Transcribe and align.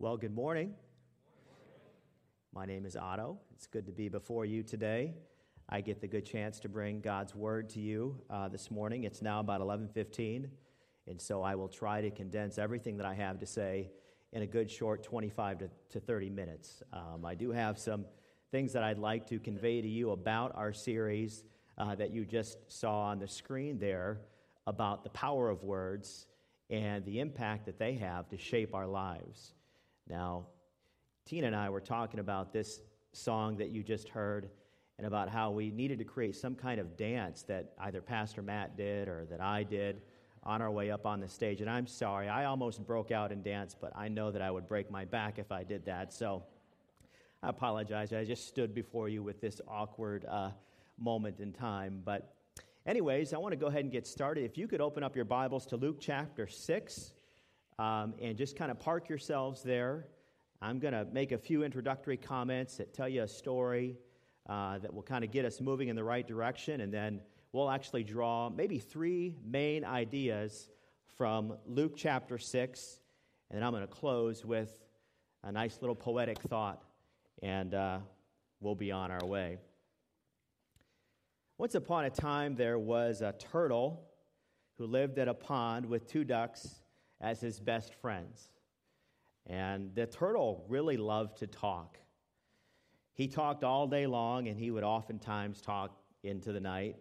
Well, 0.00 0.16
good 0.16 0.32
morning. 0.32 0.74
My 2.54 2.66
name 2.66 2.86
is 2.86 2.94
Otto. 2.94 3.36
It's 3.52 3.66
good 3.66 3.84
to 3.86 3.90
be 3.90 4.08
before 4.08 4.44
you 4.44 4.62
today. 4.62 5.14
I 5.68 5.80
get 5.80 6.00
the 6.00 6.06
good 6.06 6.24
chance 6.24 6.60
to 6.60 6.68
bring 6.68 7.00
God's 7.00 7.34
word 7.34 7.68
to 7.70 7.80
you 7.80 8.16
uh, 8.30 8.46
this 8.46 8.70
morning. 8.70 9.02
It's 9.02 9.22
now 9.22 9.40
about 9.40 9.60
11:15, 9.60 10.48
and 11.08 11.20
so 11.20 11.42
I 11.42 11.56
will 11.56 11.66
try 11.66 12.00
to 12.00 12.12
condense 12.12 12.58
everything 12.58 12.96
that 12.98 13.06
I 13.06 13.14
have 13.14 13.40
to 13.40 13.46
say 13.46 13.90
in 14.30 14.42
a 14.42 14.46
good 14.46 14.70
short 14.70 15.02
25 15.02 15.58
to, 15.58 15.70
to 15.90 15.98
30 15.98 16.30
minutes. 16.30 16.80
Um, 16.92 17.24
I 17.24 17.34
do 17.34 17.50
have 17.50 17.76
some 17.76 18.06
things 18.52 18.72
that 18.74 18.84
I'd 18.84 19.00
like 19.00 19.26
to 19.30 19.40
convey 19.40 19.82
to 19.82 19.88
you 19.88 20.12
about 20.12 20.54
our 20.54 20.72
series 20.72 21.42
uh, 21.76 21.96
that 21.96 22.12
you 22.12 22.24
just 22.24 22.58
saw 22.68 23.00
on 23.00 23.18
the 23.18 23.26
screen 23.26 23.80
there 23.80 24.20
about 24.64 25.02
the 25.02 25.10
power 25.10 25.50
of 25.50 25.64
words 25.64 26.28
and 26.70 27.04
the 27.04 27.18
impact 27.18 27.66
that 27.66 27.80
they 27.80 27.94
have 27.94 28.28
to 28.28 28.38
shape 28.38 28.76
our 28.76 28.86
lives. 28.86 29.54
Now, 30.08 30.46
Tina 31.26 31.48
and 31.48 31.56
I 31.56 31.68
were 31.68 31.80
talking 31.80 32.20
about 32.20 32.52
this 32.52 32.80
song 33.12 33.56
that 33.58 33.70
you 33.70 33.82
just 33.82 34.08
heard 34.08 34.48
and 34.96 35.06
about 35.06 35.28
how 35.28 35.50
we 35.50 35.70
needed 35.70 35.98
to 35.98 36.04
create 36.04 36.34
some 36.34 36.54
kind 36.54 36.80
of 36.80 36.96
dance 36.96 37.42
that 37.44 37.72
either 37.80 38.00
Pastor 38.00 38.42
Matt 38.42 38.76
did 38.76 39.08
or 39.08 39.26
that 39.30 39.40
I 39.40 39.62
did 39.62 40.00
on 40.42 40.62
our 40.62 40.70
way 40.70 40.90
up 40.90 41.06
on 41.06 41.20
the 41.20 41.28
stage. 41.28 41.60
And 41.60 41.68
I'm 41.68 41.86
sorry, 41.86 42.28
I 42.28 42.46
almost 42.46 42.84
broke 42.86 43.10
out 43.10 43.30
in 43.30 43.42
dance, 43.42 43.76
but 43.78 43.92
I 43.94 44.08
know 44.08 44.30
that 44.30 44.42
I 44.42 44.50
would 44.50 44.66
break 44.66 44.90
my 44.90 45.04
back 45.04 45.38
if 45.38 45.52
I 45.52 45.62
did 45.62 45.84
that. 45.84 46.12
So 46.12 46.42
I 47.42 47.50
apologize. 47.50 48.12
I 48.12 48.24
just 48.24 48.48
stood 48.48 48.74
before 48.74 49.08
you 49.08 49.22
with 49.22 49.40
this 49.40 49.60
awkward 49.68 50.24
uh, 50.24 50.50
moment 50.98 51.38
in 51.38 51.52
time. 51.52 52.00
But, 52.04 52.34
anyways, 52.86 53.32
I 53.32 53.38
want 53.38 53.52
to 53.52 53.56
go 53.56 53.66
ahead 53.66 53.82
and 53.82 53.92
get 53.92 54.06
started. 54.06 54.44
If 54.44 54.58
you 54.58 54.66
could 54.66 54.80
open 54.80 55.04
up 55.04 55.14
your 55.14 55.24
Bibles 55.24 55.66
to 55.66 55.76
Luke 55.76 55.98
chapter 56.00 56.46
6 56.46 57.12
um, 57.78 58.14
and 58.20 58.36
just 58.36 58.56
kind 58.56 58.70
of 58.70 58.78
park 58.78 59.08
yourselves 59.08 59.62
there. 59.62 60.06
I'm 60.60 60.78
going 60.78 60.94
to 60.94 61.06
make 61.12 61.32
a 61.32 61.38
few 61.38 61.62
introductory 61.62 62.16
comments 62.16 62.76
that 62.78 62.92
tell 62.92 63.08
you 63.08 63.22
a 63.22 63.28
story 63.28 63.96
uh, 64.48 64.78
that 64.78 64.92
will 64.92 65.02
kind 65.02 65.22
of 65.22 65.30
get 65.30 65.44
us 65.44 65.60
moving 65.60 65.88
in 65.88 65.94
the 65.94 66.02
right 66.02 66.26
direction, 66.26 66.80
and 66.80 66.92
then 66.92 67.20
we'll 67.52 67.70
actually 67.70 68.02
draw 68.02 68.50
maybe 68.50 68.78
three 68.78 69.34
main 69.44 69.84
ideas 69.84 70.68
from 71.16 71.56
Luke 71.66 71.92
chapter 71.96 72.38
6, 72.38 73.00
and 73.50 73.58
then 73.58 73.66
I'm 73.66 73.72
going 73.72 73.86
to 73.86 73.86
close 73.86 74.44
with 74.44 74.74
a 75.44 75.52
nice 75.52 75.78
little 75.80 75.94
poetic 75.94 76.40
thought, 76.42 76.82
and 77.42 77.74
uh, 77.74 77.98
we'll 78.60 78.74
be 78.74 78.90
on 78.90 79.10
our 79.10 79.24
way. 79.24 79.58
Once 81.56 81.74
upon 81.74 82.04
a 82.04 82.10
time, 82.10 82.56
there 82.56 82.78
was 82.78 83.20
a 83.20 83.32
turtle 83.32 84.08
who 84.76 84.86
lived 84.86 85.18
at 85.18 85.28
a 85.28 85.34
pond 85.34 85.86
with 85.86 86.06
two 86.08 86.24
ducks 86.24 86.82
as 87.20 87.40
his 87.40 87.60
best 87.60 87.94
friends. 87.94 88.48
And 89.46 89.94
the 89.94 90.06
turtle 90.06 90.64
really 90.68 90.96
loved 90.96 91.38
to 91.38 91.46
talk. 91.46 91.98
He 93.14 93.26
talked 93.26 93.64
all 93.64 93.86
day 93.86 94.06
long, 94.06 94.48
and 94.48 94.58
he 94.58 94.70
would 94.70 94.84
oftentimes 94.84 95.60
talk 95.60 95.98
into 96.22 96.52
the 96.52 96.60
night. 96.60 96.96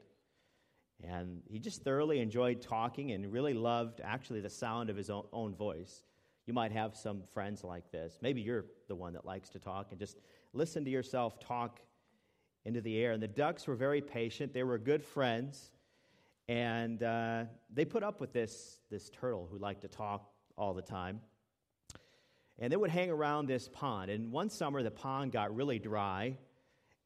And 1.04 1.42
he 1.48 1.60
just 1.60 1.84
thoroughly 1.84 2.20
enjoyed 2.20 2.62
talking 2.62 3.12
and 3.12 3.32
really 3.32 3.54
loved 3.54 4.02
actually 4.04 4.42
the 4.42 4.50
sound 4.50 4.90
of 4.90 4.96
his 4.96 5.12
own, 5.12 5.54
voice. 5.54 6.04
You 6.48 6.54
might 6.54 6.72
have 6.72 6.96
some 6.96 7.22
friends 7.34 7.64
like 7.64 7.92
this. 7.92 8.18
Maybe 8.22 8.42
you're 8.42 8.66
the 8.88 8.96
one 8.96 9.14
that 9.14 9.26
likes 9.26 9.50
to 9.50 9.60
talk 9.60 9.88
and 9.92 10.00
just 10.00 10.18
listen 10.54 10.84
to 10.86 10.90
yourself 10.90 11.40
talk 11.40 11.82
into 12.66 12.82
the 12.82 12.98
air. 12.98 13.12
And 13.12 13.22
the 13.22 13.28
ducks 13.28 13.68
were 13.68 13.76
very 13.76 14.02
patient, 14.02 14.54
they 14.54 14.64
were 14.64 14.78
good 14.78 15.04
friends. 15.04 15.72
And 16.50 17.04
uh, 17.04 17.44
they 17.74 17.86
put 17.86 18.04
up 18.04 18.22
with 18.22 18.32
this, 18.32 18.80
this 18.90 19.10
turtle 19.10 19.48
who 19.52 19.58
liked 19.58 19.82
to 19.82 19.88
talk 19.88 20.30
all 20.58 20.74
the 20.74 20.82
time. 20.82 21.20
And 22.60 22.72
they 22.72 22.78
would 22.78 22.90
hang 22.90 23.10
around 23.10 23.48
this 23.48 23.68
pond. 23.68 24.10
And 24.10 24.32
one 24.32 24.50
summer, 24.50 24.82
the 24.82 24.92
pond 24.92 25.32
got 25.32 25.56
really 25.56 25.78
dry. 25.78 26.38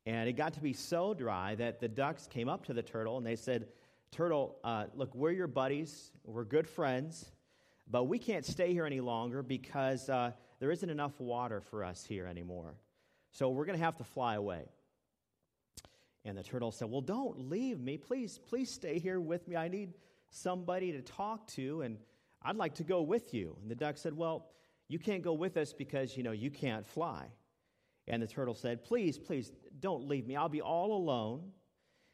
And 0.05 0.29
it 0.29 0.33
got 0.33 0.53
to 0.53 0.61
be 0.61 0.73
so 0.73 1.13
dry 1.13 1.55
that 1.55 1.79
the 1.79 1.87
ducks 1.87 2.27
came 2.27 2.49
up 2.49 2.65
to 2.65 2.73
the 2.73 2.81
turtle 2.81 3.17
and 3.17 3.25
they 3.25 3.35
said, 3.35 3.67
Turtle, 4.11 4.57
uh, 4.63 4.85
look, 4.93 5.15
we're 5.15 5.31
your 5.31 5.47
buddies, 5.47 6.11
we're 6.25 6.43
good 6.43 6.67
friends, 6.67 7.31
but 7.89 8.05
we 8.05 8.19
can't 8.19 8.45
stay 8.45 8.73
here 8.73 8.85
any 8.85 8.99
longer 8.99 9.41
because 9.41 10.09
uh, 10.09 10.31
there 10.59 10.69
isn't 10.69 10.89
enough 10.89 11.17
water 11.19 11.61
for 11.61 11.83
us 11.83 12.03
here 12.03 12.27
anymore. 12.27 12.75
So 13.31 13.49
we're 13.49 13.65
going 13.65 13.77
to 13.77 13.83
have 13.85 13.95
to 13.97 14.03
fly 14.03 14.35
away. 14.35 14.65
And 16.23 16.37
the 16.37 16.43
turtle 16.43 16.71
said, 16.71 16.89
Well, 16.89 17.01
don't 17.01 17.49
leave 17.49 17.79
me. 17.79 17.97
Please, 17.97 18.39
please 18.47 18.69
stay 18.69 18.99
here 18.99 19.19
with 19.19 19.47
me. 19.47 19.55
I 19.55 19.67
need 19.67 19.93
somebody 20.29 20.91
to 20.91 21.01
talk 21.01 21.47
to, 21.47 21.81
and 21.81 21.97
I'd 22.43 22.55
like 22.55 22.75
to 22.75 22.83
go 22.83 23.01
with 23.01 23.33
you. 23.33 23.57
And 23.61 23.69
the 23.69 23.75
duck 23.75 23.97
said, 23.97 24.15
Well, 24.15 24.47
you 24.87 24.99
can't 24.99 25.23
go 25.23 25.33
with 25.33 25.57
us 25.57 25.73
because, 25.73 26.15
you 26.15 26.23
know, 26.23 26.31
you 26.31 26.51
can't 26.51 26.85
fly. 26.85 27.25
And 28.07 28.21
the 28.21 28.27
turtle 28.27 28.55
said, 28.55 28.83
Please, 28.83 29.17
please, 29.17 29.51
don't 29.79 30.07
leave 30.07 30.27
me. 30.27 30.35
I'll 30.35 30.49
be 30.49 30.61
all 30.61 30.93
alone, 30.93 31.51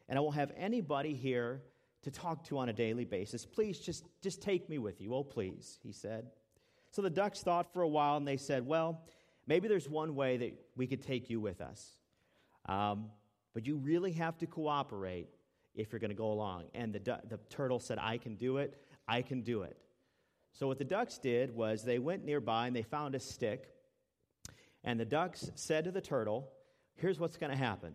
and 0.07 0.17
I 0.17 0.21
won't 0.21 0.35
have 0.35 0.51
anybody 0.55 1.13
here 1.13 1.63
to 2.03 2.11
talk 2.11 2.45
to 2.45 2.57
on 2.59 2.69
a 2.69 2.73
daily 2.73 3.03
basis. 3.03 3.45
Please, 3.45 3.79
just, 3.79 4.05
just 4.21 4.41
take 4.41 4.69
me 4.69 4.77
with 4.77 5.01
you. 5.01 5.13
Oh, 5.13 5.23
please, 5.23 5.79
he 5.83 5.91
said. 5.91 6.27
So 6.91 7.01
the 7.01 7.09
ducks 7.09 7.41
thought 7.41 7.73
for 7.73 7.81
a 7.81 7.87
while, 7.87 8.15
and 8.17 8.27
they 8.27 8.37
said, 8.37 8.65
Well, 8.65 9.03
maybe 9.47 9.67
there's 9.67 9.89
one 9.89 10.15
way 10.15 10.37
that 10.37 10.53
we 10.75 10.87
could 10.87 11.01
take 11.01 11.29
you 11.29 11.39
with 11.39 11.59
us. 11.59 11.91
Um, 12.67 13.07
but 13.57 13.65
you 13.65 13.75
really 13.75 14.11
have 14.11 14.37
to 14.37 14.45
cooperate 14.45 15.29
if 15.73 15.91
you're 15.91 15.97
going 15.97 16.11
to 16.11 16.15
go 16.15 16.31
along. 16.31 16.65
And 16.75 16.93
the, 16.93 16.99
the 17.27 17.39
turtle 17.49 17.79
said, 17.79 17.97
I 17.99 18.19
can 18.19 18.35
do 18.35 18.57
it. 18.57 18.79
I 19.07 19.23
can 19.23 19.41
do 19.41 19.63
it. 19.63 19.75
So 20.53 20.67
what 20.67 20.77
the 20.77 20.85
ducks 20.85 21.17
did 21.17 21.55
was 21.55 21.81
they 21.81 21.97
went 21.97 22.23
nearby 22.23 22.67
and 22.67 22.75
they 22.75 22.83
found 22.83 23.15
a 23.15 23.19
stick. 23.19 23.73
And 24.83 24.99
the 24.99 25.05
ducks 25.05 25.49
said 25.55 25.85
to 25.85 25.91
the 25.91 26.01
turtle, 26.01 26.51
Here's 26.97 27.19
what's 27.19 27.35
going 27.35 27.51
to 27.51 27.57
happen. 27.57 27.93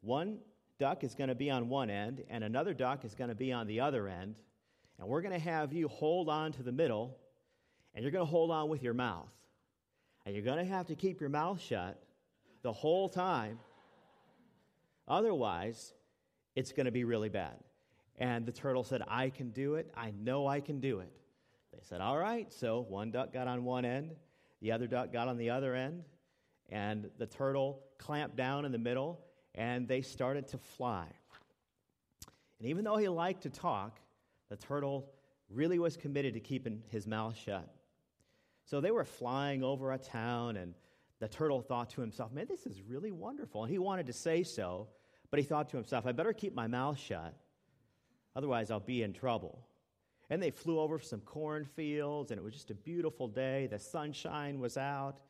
One 0.00 0.38
duck 0.78 1.04
is 1.04 1.14
going 1.14 1.28
to 1.28 1.34
be 1.34 1.50
on 1.50 1.68
one 1.68 1.90
end, 1.90 2.24
and 2.30 2.42
another 2.42 2.72
duck 2.72 3.04
is 3.04 3.14
going 3.14 3.28
to 3.28 3.36
be 3.36 3.52
on 3.52 3.66
the 3.66 3.80
other 3.80 4.08
end. 4.08 4.36
And 4.98 5.06
we're 5.06 5.20
going 5.20 5.34
to 5.34 5.38
have 5.38 5.70
you 5.70 5.88
hold 5.88 6.30
on 6.30 6.50
to 6.52 6.62
the 6.62 6.72
middle, 6.72 7.14
and 7.94 8.02
you're 8.02 8.12
going 8.12 8.24
to 8.24 8.30
hold 8.30 8.50
on 8.50 8.70
with 8.70 8.82
your 8.82 8.94
mouth. 8.94 9.28
And 10.24 10.34
you're 10.34 10.46
going 10.46 10.64
to 10.64 10.72
have 10.72 10.86
to 10.86 10.94
keep 10.94 11.20
your 11.20 11.28
mouth 11.28 11.60
shut 11.60 12.02
the 12.62 12.72
whole 12.72 13.10
time 13.10 13.58
Otherwise, 15.08 15.94
it's 16.54 16.72
going 16.72 16.86
to 16.86 16.92
be 16.92 17.04
really 17.04 17.28
bad. 17.28 17.56
And 18.18 18.44
the 18.44 18.52
turtle 18.52 18.84
said, 18.84 19.02
I 19.08 19.30
can 19.30 19.50
do 19.50 19.74
it. 19.76 19.90
I 19.96 20.12
know 20.20 20.46
I 20.46 20.60
can 20.60 20.80
do 20.80 21.00
it. 21.00 21.12
They 21.72 21.80
said, 21.82 22.00
All 22.00 22.18
right. 22.18 22.52
So 22.52 22.84
one 22.88 23.10
duck 23.10 23.32
got 23.32 23.46
on 23.46 23.64
one 23.64 23.84
end, 23.84 24.14
the 24.60 24.72
other 24.72 24.86
duck 24.86 25.12
got 25.12 25.28
on 25.28 25.36
the 25.36 25.50
other 25.50 25.74
end, 25.74 26.02
and 26.68 27.10
the 27.18 27.26
turtle 27.26 27.80
clamped 27.98 28.36
down 28.36 28.64
in 28.64 28.72
the 28.72 28.78
middle, 28.78 29.20
and 29.54 29.86
they 29.86 30.02
started 30.02 30.48
to 30.48 30.58
fly. 30.58 31.06
And 32.58 32.68
even 32.68 32.84
though 32.84 32.96
he 32.96 33.08
liked 33.08 33.42
to 33.42 33.50
talk, 33.50 33.98
the 34.48 34.56
turtle 34.56 35.10
really 35.48 35.78
was 35.78 35.96
committed 35.96 36.34
to 36.34 36.40
keeping 36.40 36.82
his 36.88 37.06
mouth 37.06 37.36
shut. 37.36 37.72
So 38.64 38.80
they 38.80 38.90
were 38.90 39.04
flying 39.04 39.62
over 39.62 39.92
a 39.92 39.98
town, 39.98 40.56
and 40.56 40.74
the 41.20 41.28
turtle 41.28 41.62
thought 41.62 41.90
to 41.90 42.00
himself, 42.00 42.32
Man, 42.32 42.46
this 42.48 42.66
is 42.66 42.82
really 42.82 43.12
wonderful. 43.12 43.62
And 43.62 43.70
he 43.70 43.78
wanted 43.78 44.06
to 44.06 44.12
say 44.12 44.42
so, 44.42 44.88
but 45.30 45.38
he 45.38 45.44
thought 45.44 45.68
to 45.70 45.76
himself, 45.76 46.06
I 46.06 46.12
better 46.12 46.32
keep 46.32 46.54
my 46.54 46.66
mouth 46.66 46.98
shut, 46.98 47.34
otherwise, 48.34 48.70
I'll 48.70 48.80
be 48.80 49.02
in 49.02 49.12
trouble. 49.12 49.64
And 50.30 50.42
they 50.42 50.50
flew 50.50 50.78
over 50.78 50.98
some 50.98 51.20
cornfields, 51.20 52.30
and 52.30 52.38
it 52.38 52.44
was 52.44 52.54
just 52.54 52.70
a 52.70 52.74
beautiful 52.74 53.28
day. 53.28 53.66
The 53.66 53.78
sunshine 53.78 54.58
was 54.58 54.76
out. 54.76 55.20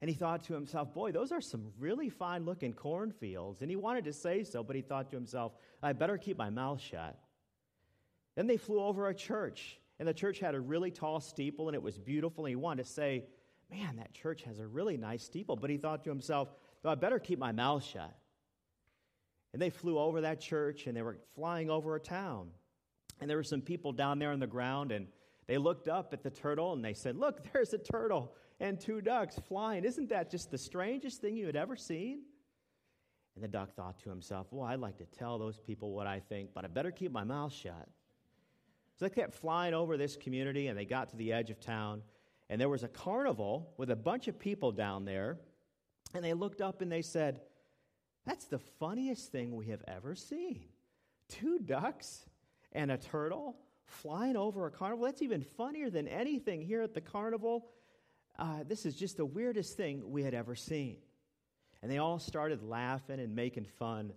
And 0.00 0.08
he 0.08 0.16
thought 0.16 0.44
to 0.44 0.54
himself, 0.54 0.94
Boy, 0.94 1.12
those 1.12 1.30
are 1.30 1.42
some 1.42 1.72
really 1.78 2.08
fine 2.08 2.46
looking 2.46 2.72
cornfields. 2.72 3.60
And 3.60 3.70
he 3.70 3.76
wanted 3.76 4.04
to 4.04 4.14
say 4.14 4.44
so, 4.44 4.62
but 4.62 4.74
he 4.74 4.80
thought 4.80 5.10
to 5.10 5.16
himself, 5.16 5.52
I 5.82 5.92
better 5.92 6.16
keep 6.16 6.38
my 6.38 6.48
mouth 6.48 6.80
shut. 6.80 7.18
Then 8.34 8.46
they 8.46 8.56
flew 8.56 8.80
over 8.80 9.08
a 9.08 9.14
church, 9.14 9.78
and 9.98 10.08
the 10.08 10.14
church 10.14 10.40
had 10.40 10.54
a 10.54 10.60
really 10.60 10.90
tall 10.90 11.20
steeple, 11.20 11.68
and 11.68 11.74
it 11.74 11.82
was 11.82 11.98
beautiful. 11.98 12.46
And 12.46 12.52
he 12.52 12.56
wanted 12.56 12.84
to 12.84 12.90
say, 12.90 13.24
Man, 13.70 13.96
that 13.96 14.12
church 14.12 14.42
has 14.42 14.58
a 14.58 14.66
really 14.66 14.96
nice 14.96 15.22
steeple. 15.22 15.56
But 15.56 15.70
he 15.70 15.76
thought 15.76 16.02
to 16.04 16.10
himself, 16.10 16.48
well, 16.82 16.92
I 16.92 16.96
better 16.96 17.18
keep 17.18 17.38
my 17.38 17.52
mouth 17.52 17.84
shut. 17.84 18.14
And 19.52 19.60
they 19.60 19.70
flew 19.70 19.98
over 19.98 20.20
that 20.20 20.40
church 20.40 20.86
and 20.86 20.96
they 20.96 21.02
were 21.02 21.18
flying 21.34 21.70
over 21.70 21.96
a 21.96 22.00
town. 22.00 22.50
And 23.20 23.28
there 23.28 23.36
were 23.36 23.42
some 23.42 23.60
people 23.60 23.92
down 23.92 24.18
there 24.18 24.30
on 24.30 24.40
the 24.40 24.46
ground 24.46 24.92
and 24.92 25.08
they 25.46 25.58
looked 25.58 25.88
up 25.88 26.12
at 26.12 26.22
the 26.22 26.30
turtle 26.30 26.72
and 26.72 26.84
they 26.84 26.94
said, 26.94 27.16
Look, 27.16 27.42
there's 27.52 27.72
a 27.72 27.78
turtle 27.78 28.34
and 28.60 28.78
two 28.78 29.00
ducks 29.00 29.38
flying. 29.48 29.84
Isn't 29.84 30.10
that 30.10 30.30
just 30.30 30.50
the 30.50 30.58
strangest 30.58 31.20
thing 31.20 31.36
you 31.36 31.46
had 31.46 31.56
ever 31.56 31.76
seen? 31.76 32.22
And 33.34 33.44
the 33.44 33.48
duck 33.48 33.74
thought 33.74 33.98
to 34.00 34.10
himself, 34.10 34.46
Well, 34.50 34.66
I'd 34.66 34.80
like 34.80 34.98
to 34.98 35.06
tell 35.06 35.38
those 35.38 35.58
people 35.58 35.92
what 35.92 36.06
I 36.06 36.20
think, 36.20 36.50
but 36.54 36.64
I 36.64 36.68
better 36.68 36.90
keep 36.90 37.10
my 37.10 37.24
mouth 37.24 37.52
shut. 37.52 37.88
So 38.96 39.06
they 39.06 39.10
kept 39.10 39.34
flying 39.34 39.72
over 39.72 39.96
this 39.96 40.16
community 40.16 40.66
and 40.66 40.78
they 40.78 40.84
got 40.84 41.08
to 41.10 41.16
the 41.16 41.32
edge 41.32 41.50
of 41.50 41.58
town. 41.58 42.02
And 42.50 42.60
there 42.60 42.68
was 42.68 42.82
a 42.82 42.88
carnival 42.88 43.72
with 43.78 43.90
a 43.90 43.96
bunch 43.96 44.28
of 44.28 44.38
people 44.38 44.72
down 44.72 45.04
there. 45.04 45.38
And 46.12 46.24
they 46.24 46.34
looked 46.34 46.60
up 46.60 46.82
and 46.82 46.92
they 46.92 47.00
said, 47.00 47.40
That's 48.30 48.44
the 48.44 48.60
funniest 48.78 49.32
thing 49.32 49.56
we 49.56 49.66
have 49.70 49.82
ever 49.88 50.14
seen. 50.14 50.60
Two 51.28 51.58
ducks 51.58 52.24
and 52.70 52.92
a 52.92 52.96
turtle 52.96 53.56
flying 53.86 54.36
over 54.36 54.66
a 54.66 54.70
carnival. 54.70 55.06
That's 55.06 55.20
even 55.20 55.42
funnier 55.42 55.90
than 55.90 56.06
anything 56.06 56.62
here 56.62 56.80
at 56.80 56.94
the 56.94 57.00
carnival. 57.00 57.66
uh, 58.38 58.62
This 58.68 58.86
is 58.86 58.94
just 58.94 59.16
the 59.16 59.24
weirdest 59.26 59.76
thing 59.76 60.12
we 60.12 60.22
had 60.22 60.32
ever 60.32 60.54
seen. 60.54 60.98
And 61.82 61.90
they 61.90 61.98
all 61.98 62.20
started 62.20 62.62
laughing 62.62 63.18
and 63.18 63.34
making 63.34 63.64
fun 63.64 64.12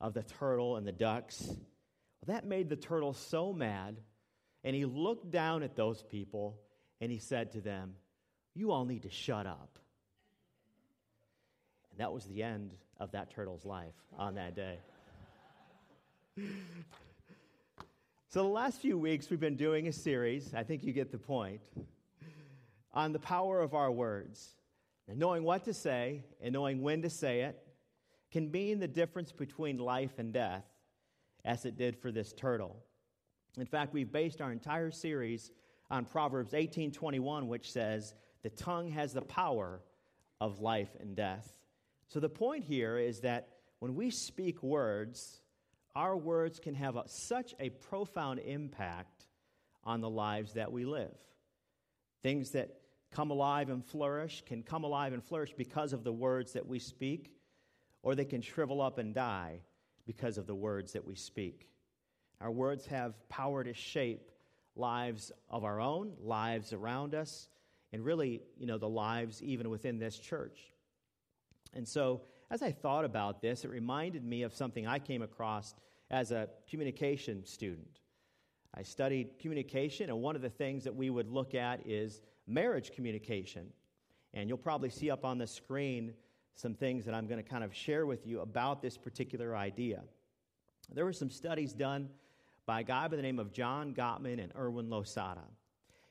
of 0.00 0.14
the 0.14 0.22
turtle 0.22 0.76
and 0.76 0.86
the 0.86 0.92
ducks. 0.92 1.42
Well, 1.44 1.56
that 2.28 2.46
made 2.46 2.68
the 2.68 2.76
turtle 2.76 3.14
so 3.14 3.52
mad, 3.52 3.96
and 4.62 4.76
he 4.76 4.84
looked 4.84 5.32
down 5.32 5.64
at 5.64 5.74
those 5.74 6.04
people 6.04 6.60
and 7.00 7.10
he 7.10 7.18
said 7.18 7.50
to 7.50 7.60
them, 7.60 7.96
You 8.54 8.70
all 8.70 8.84
need 8.84 9.02
to 9.02 9.10
shut 9.10 9.44
up. 9.44 9.80
And 11.96 12.02
that 12.02 12.12
was 12.12 12.26
the 12.26 12.42
end 12.42 12.74
of 13.00 13.10
that 13.12 13.30
turtle's 13.30 13.64
life 13.64 13.94
on 14.18 14.34
that 14.34 14.54
day. 14.54 14.76
so, 18.28 18.42
the 18.42 18.48
last 18.48 18.82
few 18.82 18.98
weeks, 18.98 19.30
we've 19.30 19.40
been 19.40 19.56
doing 19.56 19.88
a 19.88 19.92
series, 19.92 20.52
I 20.52 20.62
think 20.62 20.84
you 20.84 20.92
get 20.92 21.10
the 21.10 21.16
point, 21.16 21.62
on 22.92 23.12
the 23.14 23.18
power 23.18 23.62
of 23.62 23.72
our 23.72 23.90
words. 23.90 24.56
And 25.08 25.18
knowing 25.18 25.42
what 25.42 25.64
to 25.64 25.72
say 25.72 26.24
and 26.42 26.52
knowing 26.52 26.82
when 26.82 27.00
to 27.00 27.08
say 27.08 27.40
it 27.42 27.66
can 28.30 28.50
mean 28.50 28.78
the 28.78 28.88
difference 28.88 29.32
between 29.32 29.78
life 29.78 30.18
and 30.18 30.34
death, 30.34 30.66
as 31.46 31.64
it 31.64 31.78
did 31.78 31.96
for 31.96 32.12
this 32.12 32.34
turtle. 32.34 32.76
In 33.56 33.64
fact, 33.64 33.94
we've 33.94 34.12
based 34.12 34.42
our 34.42 34.52
entire 34.52 34.90
series 34.90 35.50
on 35.90 36.04
Proverbs 36.04 36.52
18:21, 36.52 37.48
which 37.48 37.72
says, 37.72 38.14
"The 38.42 38.50
tongue 38.50 38.90
has 38.90 39.14
the 39.14 39.22
power 39.22 39.80
of 40.42 40.60
life 40.60 40.94
and 41.00 41.16
death." 41.16 41.56
So 42.08 42.20
the 42.20 42.28
point 42.28 42.64
here 42.64 42.98
is 42.98 43.20
that 43.20 43.48
when 43.80 43.94
we 43.94 44.10
speak 44.10 44.62
words, 44.62 45.40
our 45.94 46.16
words 46.16 46.60
can 46.60 46.74
have 46.74 46.96
a, 46.96 47.04
such 47.06 47.54
a 47.58 47.70
profound 47.70 48.40
impact 48.40 49.26
on 49.84 50.00
the 50.00 50.10
lives 50.10 50.54
that 50.54 50.70
we 50.70 50.84
live. 50.84 51.14
Things 52.22 52.50
that 52.52 52.70
come 53.12 53.30
alive 53.30 53.70
and 53.70 53.84
flourish 53.84 54.42
can 54.46 54.62
come 54.62 54.84
alive 54.84 55.12
and 55.12 55.22
flourish 55.22 55.54
because 55.56 55.92
of 55.92 56.04
the 56.04 56.12
words 56.12 56.52
that 56.52 56.66
we 56.66 56.78
speak, 56.78 57.32
or 58.02 58.14
they 58.14 58.24
can 58.24 58.42
shrivel 58.42 58.80
up 58.80 58.98
and 58.98 59.14
die 59.14 59.60
because 60.06 60.38
of 60.38 60.46
the 60.46 60.54
words 60.54 60.92
that 60.92 61.04
we 61.04 61.14
speak. 61.14 61.68
Our 62.40 62.50
words 62.50 62.86
have 62.86 63.14
power 63.28 63.64
to 63.64 63.72
shape 63.72 64.30
lives 64.74 65.32
of 65.48 65.64
our 65.64 65.80
own, 65.80 66.12
lives 66.20 66.72
around 66.72 67.14
us, 67.14 67.48
and 67.92 68.04
really, 68.04 68.42
you 68.58 68.66
know, 68.66 68.78
the 68.78 68.88
lives 68.88 69.42
even 69.42 69.70
within 69.70 69.98
this 69.98 70.18
church. 70.18 70.58
And 71.74 71.86
so, 71.86 72.22
as 72.50 72.62
I 72.62 72.70
thought 72.70 73.04
about 73.04 73.42
this, 73.42 73.64
it 73.64 73.70
reminded 73.70 74.24
me 74.24 74.42
of 74.42 74.54
something 74.54 74.86
I 74.86 74.98
came 74.98 75.22
across 75.22 75.74
as 76.10 76.30
a 76.30 76.48
communication 76.70 77.44
student. 77.44 78.00
I 78.74 78.82
studied 78.82 79.38
communication, 79.38 80.10
and 80.10 80.20
one 80.20 80.36
of 80.36 80.42
the 80.42 80.50
things 80.50 80.84
that 80.84 80.94
we 80.94 81.10
would 81.10 81.28
look 81.28 81.54
at 81.54 81.86
is 81.86 82.20
marriage 82.46 82.92
communication. 82.94 83.72
And 84.34 84.48
you'll 84.48 84.58
probably 84.58 84.90
see 84.90 85.10
up 85.10 85.24
on 85.24 85.38
the 85.38 85.46
screen 85.46 86.12
some 86.54 86.74
things 86.74 87.04
that 87.04 87.14
I'm 87.14 87.26
going 87.26 87.42
to 87.42 87.48
kind 87.48 87.64
of 87.64 87.74
share 87.74 88.06
with 88.06 88.26
you 88.26 88.40
about 88.40 88.82
this 88.82 88.96
particular 88.96 89.56
idea. 89.56 90.02
There 90.92 91.04
were 91.04 91.12
some 91.12 91.30
studies 91.30 91.72
done 91.72 92.08
by 92.64 92.80
a 92.80 92.84
guy 92.84 93.08
by 93.08 93.16
the 93.16 93.22
name 93.22 93.38
of 93.38 93.52
John 93.52 93.94
Gottman 93.94 94.42
and 94.42 94.52
Erwin 94.56 94.90
Losada. 94.90 95.44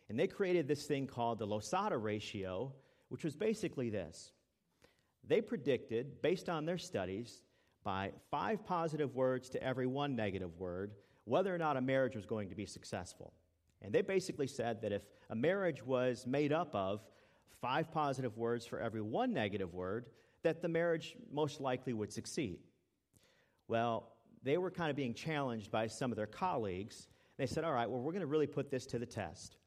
And 0.09 0.19
they 0.19 0.27
created 0.27 0.67
this 0.67 0.85
thing 0.85 1.07
called 1.07 1.39
the 1.39 1.45
Losada 1.45 1.97
ratio, 1.97 2.73
which 3.09 3.23
was 3.23 3.35
basically 3.35 3.89
this. 3.89 4.31
They 5.27 5.41
predicted, 5.41 6.21
based 6.21 6.49
on 6.49 6.65
their 6.65 6.77
studies, 6.77 7.41
by 7.83 8.11
five 8.31 8.65
positive 8.65 9.15
words 9.15 9.49
to 9.49 9.63
every 9.63 9.87
one 9.87 10.15
negative 10.15 10.57
word, 10.57 10.91
whether 11.25 11.53
or 11.53 11.57
not 11.57 11.77
a 11.77 11.81
marriage 11.81 12.15
was 12.15 12.25
going 12.25 12.49
to 12.49 12.55
be 12.55 12.65
successful. 12.65 13.33
And 13.81 13.93
they 13.93 14.01
basically 14.01 14.47
said 14.47 14.81
that 14.81 14.91
if 14.91 15.03
a 15.29 15.35
marriage 15.35 15.83
was 15.85 16.25
made 16.25 16.51
up 16.51 16.73
of 16.73 17.01
five 17.61 17.91
positive 17.91 18.37
words 18.37 18.65
for 18.65 18.79
every 18.79 19.01
one 19.01 19.33
negative 19.33 19.73
word, 19.73 20.07
that 20.43 20.61
the 20.61 20.67
marriage 20.67 21.15
most 21.31 21.59
likely 21.59 21.93
would 21.93 22.11
succeed. 22.11 22.59
Well, 23.67 24.11
they 24.43 24.57
were 24.57 24.71
kind 24.71 24.89
of 24.89 24.95
being 24.95 25.13
challenged 25.13 25.71
by 25.71 25.87
some 25.87 26.11
of 26.11 26.15
their 26.15 26.27
colleagues. 26.27 27.07
They 27.37 27.47
said, 27.47 27.63
All 27.63 27.73
right, 27.73 27.89
well, 27.89 27.99
we're 27.99 28.11
going 28.11 28.21
to 28.21 28.27
really 28.27 28.47
put 28.47 28.69
this 28.69 28.85
to 28.87 28.99
the 28.99 29.05
test. 29.05 29.57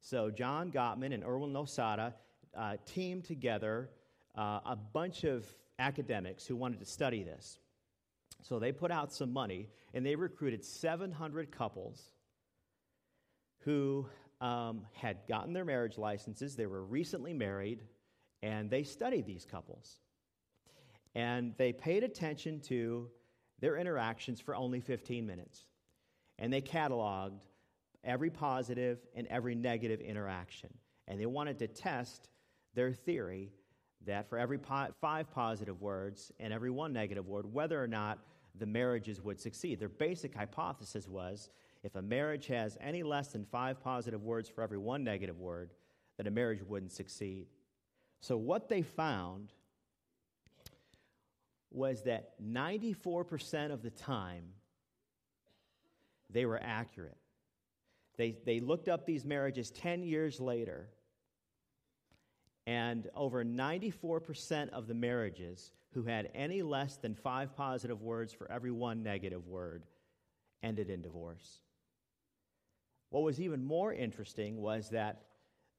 So, 0.00 0.30
John 0.30 0.70
Gottman 0.70 1.14
and 1.14 1.24
Erwin 1.24 1.52
Losada 1.52 2.14
uh, 2.56 2.76
teamed 2.84 3.24
together 3.24 3.90
uh, 4.36 4.60
a 4.64 4.76
bunch 4.76 5.24
of 5.24 5.46
academics 5.78 6.46
who 6.46 6.56
wanted 6.56 6.80
to 6.80 6.86
study 6.86 7.22
this. 7.22 7.58
So, 8.42 8.58
they 8.58 8.72
put 8.72 8.90
out 8.90 9.12
some 9.12 9.32
money 9.32 9.68
and 9.94 10.04
they 10.04 10.16
recruited 10.16 10.64
700 10.64 11.50
couples 11.50 12.10
who 13.64 14.06
um, 14.40 14.82
had 14.92 15.26
gotten 15.26 15.52
their 15.52 15.64
marriage 15.64 15.96
licenses. 15.96 16.54
They 16.54 16.66
were 16.66 16.84
recently 16.84 17.32
married, 17.32 17.82
and 18.42 18.70
they 18.70 18.82
studied 18.82 19.26
these 19.26 19.46
couples. 19.50 20.00
And 21.14 21.54
they 21.56 21.72
paid 21.72 22.04
attention 22.04 22.60
to 22.62 23.08
their 23.60 23.76
interactions 23.76 24.40
for 24.40 24.54
only 24.54 24.80
15 24.80 25.26
minutes. 25.26 25.64
And 26.38 26.52
they 26.52 26.60
cataloged 26.60 27.42
every 28.02 28.30
positive 28.30 28.98
and 29.14 29.26
every 29.28 29.54
negative 29.54 30.00
interaction. 30.00 30.70
And 31.08 31.20
they 31.20 31.26
wanted 31.26 31.58
to 31.60 31.68
test 31.68 32.28
their 32.74 32.92
theory 32.92 33.52
that 34.06 34.28
for 34.28 34.38
every 34.38 34.58
po- 34.58 34.88
five 35.00 35.30
positive 35.30 35.80
words 35.80 36.32
and 36.40 36.52
every 36.52 36.70
one 36.70 36.92
negative 36.92 37.26
word, 37.26 37.52
whether 37.52 37.82
or 37.82 37.86
not 37.86 38.18
the 38.58 38.66
marriages 38.66 39.20
would 39.20 39.40
succeed. 39.40 39.80
Their 39.80 39.88
basic 39.88 40.34
hypothesis 40.34 41.08
was 41.08 41.50
if 41.82 41.96
a 41.96 42.02
marriage 42.02 42.46
has 42.46 42.78
any 42.80 43.02
less 43.02 43.28
than 43.28 43.44
five 43.44 43.82
positive 43.82 44.22
words 44.22 44.48
for 44.48 44.62
every 44.62 44.78
one 44.78 45.04
negative 45.04 45.38
word, 45.38 45.70
that 46.16 46.26
a 46.26 46.30
marriage 46.30 46.62
wouldn't 46.62 46.92
succeed. 46.92 47.46
So, 48.20 48.36
what 48.36 48.68
they 48.68 48.82
found 48.82 49.52
was 51.70 52.04
that 52.04 52.40
94% 52.42 53.72
of 53.72 53.82
the 53.82 53.90
time 53.90 54.44
they 56.30 56.46
were 56.46 56.60
accurate. 56.62 57.18
They, 58.16 58.36
they 58.46 58.60
looked 58.60 58.88
up 58.88 59.04
these 59.04 59.24
marriages 59.24 59.70
10 59.72 60.04
years 60.04 60.40
later, 60.40 60.88
and 62.66 63.08
over 63.14 63.44
94% 63.44 64.70
of 64.70 64.86
the 64.86 64.94
marriages 64.94 65.70
who 65.92 66.02
had 66.02 66.30
any 66.34 66.62
less 66.62 66.96
than 66.96 67.14
five 67.14 67.54
positive 67.56 68.02
words 68.02 68.32
for 68.32 68.50
every 68.50 68.70
one 68.70 69.02
negative 69.02 69.46
word 69.46 69.84
ended 70.62 70.90
in 70.90 71.02
divorce. 71.02 71.60
What 73.10 73.22
was 73.22 73.40
even 73.40 73.62
more 73.62 73.92
interesting 73.92 74.60
was 74.60 74.88
that 74.90 75.22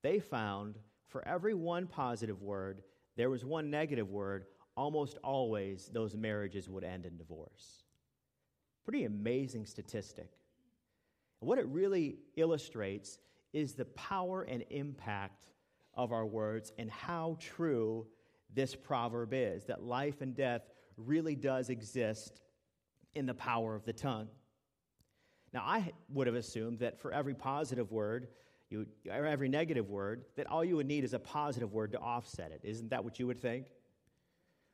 they 0.04 0.20
found 0.20 0.76
for 1.08 1.28
every 1.28 1.54
one 1.54 1.88
positive 1.88 2.42
word, 2.42 2.82
there 3.16 3.30
was 3.30 3.46
one 3.46 3.70
negative 3.70 4.10
word. 4.10 4.46
Almost 4.78 5.18
always, 5.24 5.90
those 5.94 6.16
marriages 6.16 6.70
would 6.70 6.84
end 6.84 7.06
in 7.06 7.18
divorce. 7.18 7.84
Pretty 8.84 9.06
amazing 9.06 9.66
statistic. 9.66 10.30
what 11.40 11.58
it 11.58 11.68
really 11.68 12.18
illustrates 12.38 13.20
is 13.54 13.74
the 13.74 13.86
power 13.86 14.44
and 14.44 14.64
impact 14.70 15.52
of 15.96 16.12
our 16.12 16.26
words 16.26 16.72
and 16.78 16.90
how 16.90 17.38
true 17.40 18.06
this 18.54 18.76
proverb 18.76 19.34
is 19.34 19.66
that 19.66 19.84
life 19.84 20.22
and 20.22 20.36
death 20.36 20.62
really 20.98 21.36
does 21.36 21.70
exist 21.70 22.42
in 23.14 23.26
the 23.26 23.34
power 23.34 23.76
of 23.76 23.86
the 23.86 23.94
tongue. 23.94 24.28
Now, 25.54 25.62
I 25.62 25.94
would 26.10 26.28
have 26.28 26.36
assumed 26.36 26.80
that 26.80 27.00
for 27.00 27.14
every 27.14 27.34
positive 27.34 27.92
word, 27.92 28.28
you, 28.70 28.86
or 29.10 29.26
every 29.26 29.48
negative 29.48 29.90
word, 29.90 30.26
that 30.36 30.48
all 30.48 30.66
you 30.66 30.76
would 30.76 30.88
need 30.88 31.04
is 31.04 31.14
a 31.14 31.20
positive 31.20 31.72
word 31.72 31.94
to 31.94 32.00
offset 32.00 32.52
it. 32.52 32.62
Isn't 32.64 32.90
that 32.90 33.04
what 33.04 33.20
you 33.20 33.28
would 33.28 33.40
think? 33.40 33.68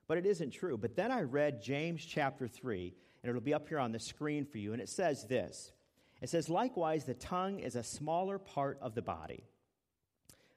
But 0.07 0.17
it 0.17 0.25
isn't 0.25 0.51
true. 0.51 0.77
But 0.77 0.95
then 0.95 1.11
I 1.11 1.21
read 1.21 1.61
James 1.61 2.03
chapter 2.03 2.47
3, 2.47 2.93
and 3.21 3.29
it'll 3.29 3.41
be 3.41 3.53
up 3.53 3.67
here 3.67 3.79
on 3.79 3.91
the 3.91 3.99
screen 3.99 4.45
for 4.45 4.57
you, 4.57 4.73
and 4.73 4.81
it 4.81 4.89
says 4.89 5.25
this 5.27 5.71
It 6.21 6.29
says, 6.29 6.49
Likewise, 6.49 7.05
the 7.05 7.13
tongue 7.13 7.59
is 7.59 7.75
a 7.75 7.83
smaller 7.83 8.39
part 8.39 8.79
of 8.81 8.95
the 8.95 9.01
body, 9.01 9.43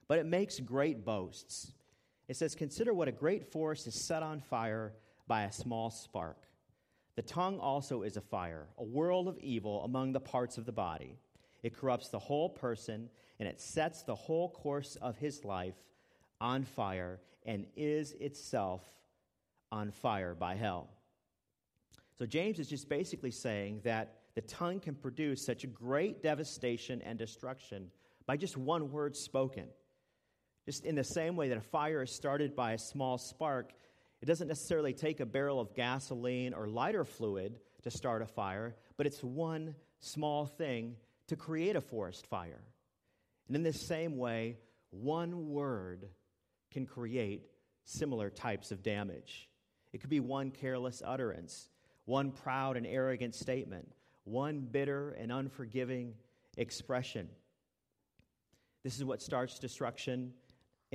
but 0.07 0.19
it 0.19 0.25
makes 0.25 0.59
great 0.59 1.05
boasts. 1.05 1.71
It 2.27 2.37
says, 2.37 2.55
Consider 2.55 2.93
what 2.93 3.07
a 3.07 3.11
great 3.11 3.51
forest 3.51 3.87
is 3.87 3.95
set 3.95 4.23
on 4.23 4.39
fire 4.39 4.93
by 5.27 5.43
a 5.43 5.51
small 5.51 5.89
spark. 5.89 6.37
The 7.15 7.21
tongue 7.21 7.59
also 7.59 8.03
is 8.03 8.17
a 8.17 8.21
fire, 8.21 8.67
a 8.77 8.83
world 8.83 9.27
of 9.27 9.37
evil 9.39 9.83
among 9.83 10.11
the 10.11 10.19
parts 10.19 10.57
of 10.57 10.65
the 10.65 10.71
body. 10.71 11.17
It 11.63 11.75
corrupts 11.75 12.09
the 12.09 12.19
whole 12.19 12.49
person, 12.49 13.09
and 13.39 13.47
it 13.47 13.61
sets 13.61 14.03
the 14.03 14.15
whole 14.15 14.49
course 14.49 14.97
of 14.97 15.17
his 15.17 15.45
life 15.45 15.75
on 16.41 16.63
fire, 16.63 17.19
and 17.45 17.65
is 17.75 18.11
itself 18.19 18.81
on 19.71 19.91
fire 19.91 20.35
by 20.35 20.55
hell. 20.55 20.89
So, 22.17 22.25
James 22.25 22.59
is 22.59 22.69
just 22.69 22.89
basically 22.89 23.31
saying 23.31 23.81
that 23.83 24.19
the 24.35 24.41
tongue 24.41 24.79
can 24.79 24.95
produce 24.95 25.45
such 25.45 25.71
great 25.73 26.21
devastation 26.21 27.01
and 27.01 27.17
destruction 27.17 27.89
by 28.25 28.37
just 28.37 28.57
one 28.57 28.91
word 28.91 29.15
spoken. 29.15 29.67
Just 30.65 30.83
in 30.83 30.95
the 30.95 31.03
same 31.03 31.35
way 31.35 31.49
that 31.49 31.57
a 31.57 31.61
fire 31.61 32.01
is 32.01 32.11
started 32.11 32.55
by 32.55 32.73
a 32.73 32.77
small 32.77 33.17
spark, 33.17 33.71
it 34.21 34.25
doesn't 34.25 34.47
necessarily 34.47 34.93
take 34.93 35.19
a 35.19 35.25
barrel 35.25 35.59
of 35.59 35.75
gasoline 35.75 36.53
or 36.53 36.67
lighter 36.67 37.05
fluid 37.05 37.59
to 37.83 37.91
start 37.91 38.23
a 38.23 38.25
fire, 38.25 38.75
but 38.97 39.05
it's 39.05 39.23
one 39.23 39.75
small 39.99 40.47
thing 40.47 40.95
to 41.27 41.35
create 41.35 41.75
a 41.75 41.81
forest 41.81 42.25
fire. 42.27 42.63
And 43.47 43.55
in 43.55 43.61
this 43.61 43.87
same 43.87 44.17
way, 44.17 44.57
one 44.89 45.49
word 45.49 46.07
can 46.71 46.85
create 46.87 47.47
similar 47.83 48.31
types 48.31 48.71
of 48.71 48.81
damage. 48.81 49.47
It 49.93 50.01
could 50.01 50.09
be 50.09 50.19
one 50.19 50.49
careless 50.49 51.03
utterance, 51.05 51.69
one 52.05 52.31
proud 52.31 52.75
and 52.77 52.87
arrogant 52.87 53.35
statement, 53.35 53.91
one 54.23 54.61
bitter 54.61 55.11
and 55.11 55.31
unforgiving 55.31 56.15
expression. 56.57 57.29
This 58.83 58.97
is 58.97 59.05
what 59.05 59.21
starts 59.21 59.59
destruction 59.59 60.33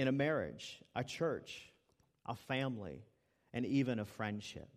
in 0.00 0.08
a 0.08 0.12
marriage, 0.12 0.80
a 0.96 1.04
church, 1.04 1.70
a 2.24 2.34
family, 2.34 3.04
and 3.52 3.66
even 3.66 3.98
a 3.98 4.04
friendship. 4.06 4.70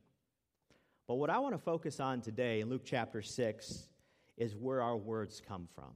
But 1.08 1.16
what 1.16 1.30
I 1.30 1.40
want 1.40 1.56
to 1.56 1.60
focus 1.60 2.02
on 2.02 2.20
today 2.20 2.60
in 2.60 2.70
Luke 2.70 2.82
chapter 2.84 3.22
6 3.22 3.88
is 4.36 4.54
where 4.54 4.82
our 4.82 4.98
words 4.98 5.42
come 5.48 5.70
from. 5.74 5.94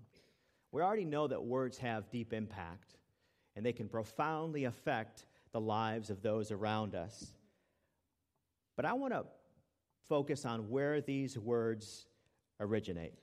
We 0.71 0.81
already 0.81 1.03
know 1.03 1.27
that 1.27 1.43
words 1.43 1.77
have 1.79 2.09
deep 2.09 2.31
impact 2.31 2.95
and 3.57 3.65
they 3.65 3.73
can 3.73 3.89
profoundly 3.89 4.63
affect 4.63 5.25
the 5.51 5.59
lives 5.59 6.09
of 6.09 6.21
those 6.21 6.49
around 6.49 6.95
us. 6.95 7.33
But 8.77 8.85
I 8.85 8.93
want 8.93 9.11
to 9.11 9.25
focus 10.07 10.45
on 10.45 10.69
where 10.69 11.01
these 11.01 11.37
words 11.37 12.05
originate. 12.61 13.15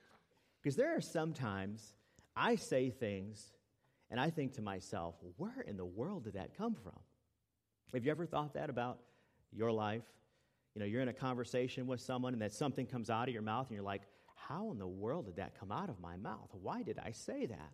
Because 0.63 0.77
there 0.77 0.95
are 0.95 1.01
sometimes 1.01 1.95
I 2.37 2.57
say 2.57 2.91
things 2.91 3.55
and 4.15 4.21
I 4.21 4.31
think 4.31 4.53
to 4.53 4.63
myself, 4.63 5.17
where 5.39 5.65
in 5.67 5.77
the 5.77 5.85
world 5.85 6.23
did 6.23 6.35
that 6.35 6.57
come 6.57 6.77
from? 6.77 7.01
Have 7.93 8.05
you 8.05 8.13
ever 8.13 8.27
thought 8.27 8.55
that 8.55 8.71
about 8.71 9.01
your 9.51 9.73
life? 9.73 10.05
You 10.73 10.79
know, 10.79 10.87
you're 10.87 11.03
in 11.03 11.09
a 11.09 11.13
conversation 11.13 11.89
with 11.89 12.01
someone 12.01 12.33
and 12.33 12.41
that 12.41 12.53
something 12.53 12.87
comes 12.87 13.11
out 13.11 13.27
of 13.27 13.35
your 13.35 13.43
mouth 13.43 13.67
and 13.67 13.75
you're 13.75 13.85
like, 13.85 14.03
how 14.37 14.71
in 14.71 14.79
the 14.79 14.87
world 14.87 15.27
did 15.27 15.35
that 15.35 15.59
come 15.59 15.73
out 15.73 15.89
of 15.89 15.99
my 15.99 16.17
mouth? 16.17 16.49
Why 16.53 16.85
did 16.85 17.01
I 17.05 17.11
say 17.11 17.47
that? 17.47 17.73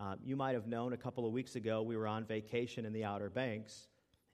Uh, 0.00 0.16
you 0.24 0.34
might 0.34 0.54
have 0.54 0.66
known 0.66 0.92
a 0.92 0.96
couple 0.96 1.24
of 1.24 1.32
weeks 1.32 1.54
ago 1.54 1.82
we 1.82 1.96
were 1.96 2.08
on 2.08 2.24
vacation 2.24 2.84
in 2.84 2.92
the 2.92 3.04
Outer 3.04 3.30
Banks. 3.30 3.86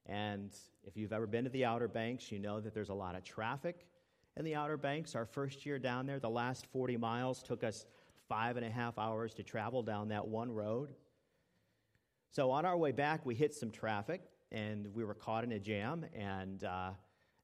And 0.06 0.56
if 0.84 0.96
you've 0.96 1.12
ever 1.12 1.26
been 1.26 1.44
to 1.44 1.50
the 1.50 1.66
Outer 1.66 1.88
Banks, 1.88 2.32
you 2.32 2.38
know 2.38 2.60
that 2.60 2.72
there's 2.72 2.88
a 2.88 2.94
lot 2.94 3.14
of 3.14 3.24
traffic 3.24 3.86
in 4.38 4.44
the 4.46 4.54
Outer 4.54 4.78
Banks. 4.78 5.14
Our 5.14 5.26
first 5.26 5.66
year 5.66 5.78
down 5.78 6.06
there, 6.06 6.18
the 6.18 6.30
last 6.30 6.64
40 6.72 6.96
miles 6.96 7.42
took 7.42 7.62
us 7.62 7.84
five 8.28 8.56
and 8.56 8.66
a 8.66 8.70
half 8.70 8.98
hours 8.98 9.34
to 9.34 9.42
travel 9.42 9.82
down 9.82 10.08
that 10.08 10.28
one 10.28 10.50
road. 10.50 10.90
So 12.30 12.50
on 12.50 12.64
our 12.64 12.76
way 12.76 12.92
back, 12.92 13.24
we 13.24 13.34
hit 13.34 13.54
some 13.54 13.70
traffic 13.70 14.22
and 14.52 14.94
we 14.94 15.04
were 15.04 15.14
caught 15.14 15.44
in 15.44 15.52
a 15.52 15.58
jam. 15.58 16.04
And 16.14 16.62
uh, 16.62 16.90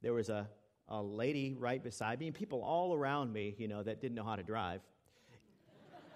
there 0.02 0.12
was 0.12 0.28
a, 0.28 0.48
a 0.88 1.02
lady 1.02 1.54
right 1.58 1.82
beside 1.82 2.20
me, 2.20 2.26
and 2.26 2.34
people 2.34 2.62
all 2.62 2.94
around 2.94 3.32
me, 3.32 3.54
you 3.58 3.68
know, 3.68 3.82
that 3.82 4.00
didn't 4.00 4.14
know 4.14 4.24
how 4.24 4.36
to 4.36 4.42
drive. 4.42 4.82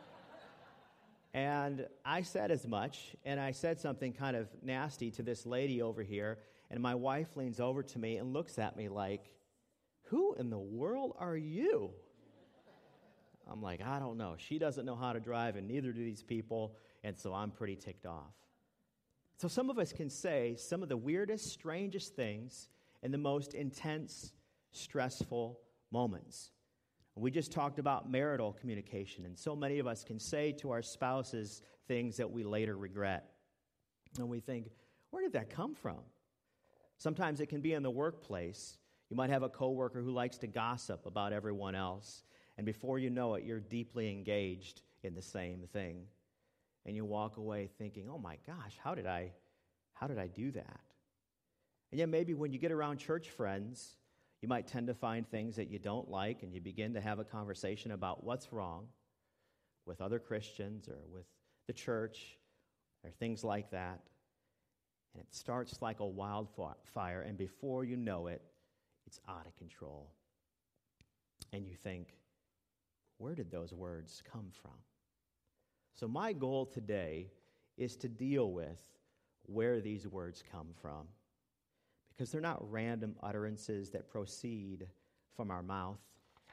and 1.35 1.87
I 2.05 2.23
said 2.23 2.51
as 2.51 2.67
much, 2.67 3.17
and 3.25 3.41
I 3.41 3.53
said 3.53 3.81
something 3.81 4.13
kind 4.13 4.37
of 4.37 4.49
nasty 4.63 5.11
to 5.13 5.23
this 5.23 5.47
lady 5.47 5.83
over 5.83 6.03
here. 6.03 6.39
And 6.71 6.81
my 6.81 6.95
wife 6.95 7.37
leans 7.37 7.61
over 7.61 7.83
to 7.83 7.99
me 7.99 8.19
and 8.19 8.35
looks 8.35 8.59
at 8.59 8.77
me 8.77 8.91
like, 8.91 9.31
Who 10.05 10.35
in 10.35 10.51
the 10.51 10.59
world 10.59 11.15
are 11.19 11.37
you? 11.37 11.93
I'm 13.51 13.63
like, 13.63 13.81
I 13.81 13.99
don't 13.99 14.19
know. 14.19 14.35
She 14.37 14.59
doesn't 14.59 14.85
know 14.85 14.97
how 14.97 15.13
to 15.13 15.21
drive, 15.21 15.57
and 15.57 15.67
neither 15.67 15.93
do 15.93 16.05
these 16.05 16.23
people, 16.23 16.75
and 17.03 17.17
so 17.17 17.33
I'm 17.33 17.51
pretty 17.51 17.77
ticked 17.77 18.07
off. 18.07 18.35
So 19.39 19.49
some 19.49 19.71
of 19.71 19.79
us 19.79 19.93
can 19.93 20.11
say 20.11 20.57
some 20.59 20.83
of 20.83 20.89
the 20.89 20.97
weirdest, 20.97 21.51
strangest 21.51 22.17
things 22.17 22.69
in 23.03 23.13
the 23.13 23.19
most 23.19 23.55
intense, 23.55 24.33
stressful 24.73 25.61
moments. 25.91 26.51
We 27.15 27.31
just 27.31 27.51
talked 27.51 27.79
about 27.79 28.11
marital 28.11 28.53
communication, 28.53 29.25
and 29.25 29.37
so 29.37 29.57
many 29.57 29.79
of 29.79 29.87
us 29.87 30.05
can 30.05 30.19
say 30.19 30.53
to 30.53 30.71
our 30.71 30.83
spouses 30.83 31.63
things 31.87 32.17
that 32.19 32.31
we 32.31 32.45
later 32.45 32.77
regret. 32.77 33.33
And 34.19 34.29
we 34.29 34.41
think, 34.41 34.71
where 35.11 35.23
did 35.23 35.33
that 35.33 35.51
come 35.51 35.75
from? 35.75 35.99
Sometimes 36.99 37.41
it 37.41 37.47
can 37.47 37.61
be 37.61 37.73
in 37.73 37.83
the 37.83 37.91
workplace. 37.91 38.79
You 39.09 39.17
might 39.17 39.31
have 39.31 39.43
a 39.43 39.49
coworker 39.49 40.03
who 40.03 40.11
likes 40.11 40.39
to 40.39 40.47
gossip 40.47 41.07
about 41.07 41.33
everyone 41.33 41.75
else, 41.75 42.25
and 42.59 42.67
before 42.67 42.99
you 42.99 43.09
know 43.09 43.35
it, 43.35 43.45
you're 43.45 43.61
deeply 43.61 44.11
engaged 44.11 44.83
in 45.05 45.15
the 45.15 45.23
same 45.23 45.63
thing. 45.73 46.03
And 46.85 46.97
you 46.97 47.05
walk 47.05 47.37
away 47.37 47.71
thinking, 47.79 48.09
oh 48.13 48.19
my 48.19 48.37
gosh, 48.47 48.77
how 48.83 48.95
did 48.95 49.07
I, 49.07 49.31
how 49.93 50.09
did 50.09 50.19
I 50.19 50.27
do 50.27 50.51
that? 50.51 50.81
And 51.93 51.99
yet, 51.99 52.09
maybe 52.09 52.35
when 52.35 52.53
you 52.53 52.59
get 52.59 52.73
around 52.73 52.99
church 52.99 53.31
friends, 53.31 53.97
you 54.43 54.49
might 54.49 54.67
tend 54.67 54.89
to 54.89 54.95
find 54.95 55.27
things 55.29 55.57
that 55.57 55.71
you 55.71 55.79
don't 55.79 56.11
like, 56.11 56.43
and 56.43 56.53
you 56.53 56.61
begin 56.61 56.95
to 56.95 57.01
have 57.01 57.19
a 57.19 57.25
conversation 57.25 57.93
about 57.93 58.25
what's 58.25 58.53
wrong 58.53 58.87
with 59.87 60.01
other 60.01 60.19
Christians 60.19 60.89
or 60.89 60.99
with 61.13 61.25
the 61.67 61.73
church 61.73 62.39
or 63.05 63.11
things 63.11 63.45
like 63.45 63.71
that. 63.71 64.01
And 65.15 65.23
it 65.23 65.33
starts 65.35 65.81
like 65.81 66.01
a 66.01 66.07
wildfire, 66.07 67.23
and 67.23 67.39
before 67.39 67.85
you 67.85 67.97
know 67.97 68.27
it, 68.27 68.43
it's 69.07 69.21
out 69.29 69.47
of 69.47 69.57
control. 69.57 70.11
And 71.53 71.67
you 71.67 71.75
think, 71.75 72.18
where 73.19 73.35
did 73.35 73.51
those 73.51 73.73
words 73.73 74.23
come 74.33 74.47
from? 74.63 74.73
So, 75.95 76.09
my 76.09 76.33
goal 76.33 76.65
today 76.65 77.27
is 77.77 77.97
to 77.97 78.09
deal 78.09 78.53
with 78.53 78.81
where 79.47 79.81
these 79.81 80.07
words 80.07 80.43
come 80.53 80.69
from 80.81 81.09
because 82.09 82.31
they're 82.31 82.41
not 82.41 82.71
random 82.71 83.15
utterances 83.23 83.91
that 83.91 84.09
proceed 84.09 84.87
from 85.37 85.51
our 85.51 85.63
mouth. 85.63 85.99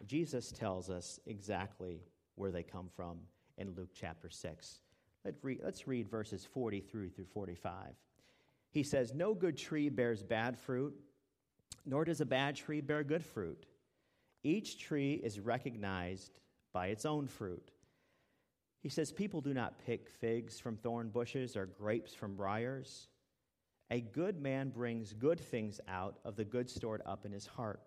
Jesus 0.05 0.51
tells 0.51 0.89
us 0.89 1.19
exactly 1.25 2.01
where 2.35 2.51
they 2.51 2.63
come 2.63 2.89
from 2.95 3.17
in 3.57 3.73
Luke 3.75 3.89
chapter 3.93 4.29
6. 4.29 4.81
Let's 5.23 5.43
read, 5.43 5.59
let's 5.63 5.87
read 5.87 6.07
verses 6.09 6.45
40 6.45 6.81
through 6.81 7.09
through 7.09 7.25
45. 7.25 7.95
He 8.71 8.83
says, 8.83 9.13
No 9.13 9.33
good 9.33 9.57
tree 9.57 9.89
bears 9.89 10.21
bad 10.21 10.57
fruit, 10.57 10.93
nor 11.85 12.05
does 12.05 12.21
a 12.21 12.25
bad 12.25 12.55
tree 12.55 12.81
bear 12.81 13.03
good 13.03 13.23
fruit. 13.23 13.65
Each 14.43 14.77
tree 14.77 15.13
is 15.23 15.39
recognized 15.39 16.39
by 16.75 16.87
its 16.87 17.05
own 17.05 17.25
fruit. 17.25 17.71
He 18.83 18.89
says, 18.89 19.13
People 19.13 19.39
do 19.39 19.53
not 19.53 19.79
pick 19.85 20.09
figs 20.09 20.59
from 20.59 20.75
thorn 20.75 21.07
bushes 21.07 21.55
or 21.55 21.65
grapes 21.65 22.13
from 22.13 22.35
briars. 22.35 23.07
A 23.89 24.01
good 24.01 24.41
man 24.41 24.71
brings 24.71 25.13
good 25.13 25.39
things 25.39 25.79
out 25.87 26.17
of 26.25 26.35
the 26.35 26.43
good 26.43 26.69
stored 26.69 27.01
up 27.05 27.25
in 27.25 27.31
his 27.31 27.45
heart. 27.45 27.79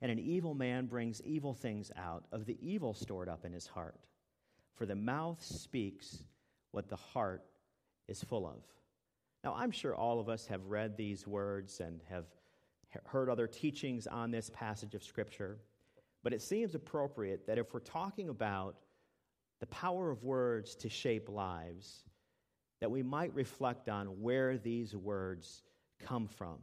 And 0.00 0.10
an 0.10 0.18
evil 0.18 0.54
man 0.54 0.86
brings 0.86 1.20
evil 1.20 1.52
things 1.52 1.92
out 1.98 2.24
of 2.32 2.46
the 2.46 2.56
evil 2.62 2.94
stored 2.94 3.28
up 3.28 3.44
in 3.44 3.52
his 3.52 3.66
heart. 3.66 4.00
For 4.74 4.86
the 4.86 4.96
mouth 4.96 5.44
speaks 5.44 6.24
what 6.70 6.88
the 6.88 6.96
heart 6.96 7.44
is 8.08 8.24
full 8.24 8.46
of. 8.46 8.64
Now, 9.44 9.54
I'm 9.54 9.70
sure 9.70 9.94
all 9.94 10.18
of 10.18 10.30
us 10.30 10.46
have 10.46 10.64
read 10.64 10.96
these 10.96 11.26
words 11.26 11.80
and 11.80 12.00
have 12.08 12.24
heard 13.04 13.28
other 13.28 13.46
teachings 13.46 14.06
on 14.06 14.30
this 14.30 14.50
passage 14.54 14.94
of 14.94 15.04
Scripture. 15.04 15.58
But 16.22 16.32
it 16.32 16.42
seems 16.42 16.74
appropriate 16.74 17.46
that 17.46 17.58
if 17.58 17.72
we're 17.72 17.80
talking 17.80 18.28
about 18.28 18.76
the 19.60 19.66
power 19.66 20.10
of 20.10 20.24
words 20.24 20.74
to 20.76 20.88
shape 20.88 21.28
lives, 21.28 22.04
that 22.80 22.90
we 22.90 23.02
might 23.02 23.34
reflect 23.34 23.88
on 23.88 24.06
where 24.22 24.58
these 24.58 24.96
words 24.96 25.62
come 25.98 26.26
from. 26.28 26.58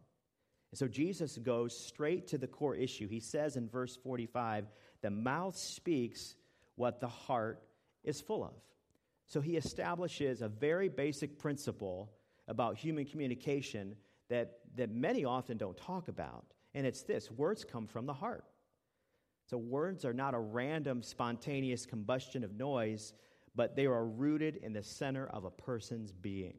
And 0.71 0.79
so 0.79 0.87
Jesus 0.87 1.37
goes 1.37 1.77
straight 1.77 2.27
to 2.27 2.37
the 2.37 2.47
core 2.47 2.75
issue. 2.75 3.07
He 3.07 3.19
says 3.19 3.55
in 3.55 3.69
verse 3.69 3.95
45, 3.95 4.65
the 5.01 5.09
mouth 5.09 5.55
speaks 5.55 6.35
what 6.75 6.99
the 6.99 7.07
heart 7.07 7.63
is 8.03 8.19
full 8.19 8.43
of. 8.43 8.53
So 9.27 9.41
he 9.41 9.57
establishes 9.57 10.41
a 10.41 10.47
very 10.47 10.89
basic 10.89 11.37
principle 11.37 12.11
about 12.47 12.77
human 12.77 13.05
communication 13.05 13.95
that, 14.29 14.59
that 14.75 14.89
many 14.89 15.25
often 15.25 15.57
don't 15.57 15.77
talk 15.77 16.07
about. 16.07 16.45
And 16.73 16.85
it's 16.85 17.03
this 17.03 17.29
words 17.31 17.63
come 17.63 17.87
from 17.87 18.05
the 18.05 18.13
heart. 18.13 18.45
So, 19.49 19.57
words 19.57 20.03
are 20.03 20.13
not 20.13 20.33
a 20.33 20.39
random, 20.39 21.01
spontaneous 21.01 21.85
combustion 21.85 22.43
of 22.43 22.57
noise, 22.57 23.13
but 23.55 23.75
they 23.75 23.85
are 23.85 24.05
rooted 24.05 24.57
in 24.57 24.73
the 24.73 24.83
center 24.83 25.27
of 25.27 25.45
a 25.45 25.49
person's 25.49 26.11
being. 26.11 26.57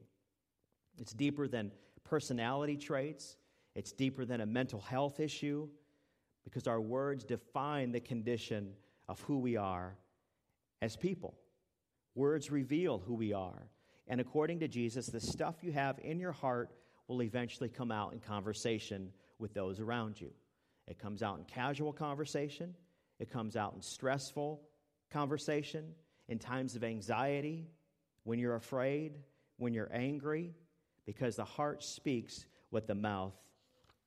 It's 0.98 1.12
deeper 1.12 1.46
than 1.46 1.70
personality 2.04 2.76
traits, 2.78 3.36
it's 3.74 3.92
deeper 3.92 4.24
than 4.24 4.40
a 4.40 4.46
mental 4.46 4.80
health 4.80 5.20
issue, 5.20 5.68
because 6.44 6.66
our 6.66 6.80
words 6.80 7.24
define 7.24 7.92
the 7.92 8.00
condition 8.00 8.72
of 9.06 9.20
who 9.20 9.38
we 9.38 9.56
are 9.56 9.94
as 10.80 10.96
people. 10.96 11.34
Words 12.14 12.50
reveal 12.50 12.98
who 12.98 13.14
we 13.14 13.34
are. 13.34 13.68
And 14.08 14.18
according 14.20 14.60
to 14.60 14.68
Jesus, 14.68 15.08
the 15.08 15.20
stuff 15.20 15.56
you 15.60 15.72
have 15.72 15.98
in 16.02 16.18
your 16.18 16.32
heart 16.32 16.70
will 17.06 17.22
eventually 17.22 17.68
come 17.68 17.92
out 17.92 18.14
in 18.14 18.20
conversation 18.20 19.12
with 19.38 19.52
those 19.52 19.78
around 19.78 20.18
you. 20.18 20.30
It 20.88 20.98
comes 20.98 21.22
out 21.22 21.38
in 21.38 21.44
casual 21.44 21.92
conversation, 21.92 22.74
it 23.18 23.30
comes 23.30 23.56
out 23.56 23.74
in 23.74 23.82
stressful 23.82 24.60
conversation, 25.10 25.94
in 26.28 26.38
times 26.38 26.76
of 26.76 26.82
anxiety, 26.82 27.68
when 28.24 28.38
you're 28.38 28.56
afraid, 28.56 29.18
when 29.58 29.74
you're 29.74 29.90
angry, 29.92 30.54
because 31.04 31.36
the 31.36 31.44
heart 31.44 31.82
speaks 31.82 32.46
what 32.70 32.86
the 32.86 32.94
mouth 32.94 33.34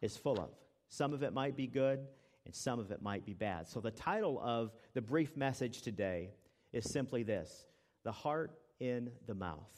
is 0.01 0.17
full 0.17 0.39
of. 0.39 0.49
Some 0.89 1.13
of 1.13 1.23
it 1.23 1.33
might 1.33 1.55
be 1.55 1.67
good, 1.67 1.99
and 2.45 2.55
some 2.55 2.79
of 2.79 2.91
it 2.91 3.01
might 3.01 3.25
be 3.25 3.33
bad. 3.33 3.67
So, 3.67 3.79
the 3.79 3.91
title 3.91 4.39
of 4.43 4.71
the 4.93 5.01
brief 5.01 5.37
message 5.37 5.81
today 5.83 6.31
is 6.73 6.91
simply 6.91 7.23
this 7.23 7.65
The 8.03 8.11
Heart 8.11 8.51
in 8.79 9.11
the 9.27 9.35
Mouth. 9.35 9.69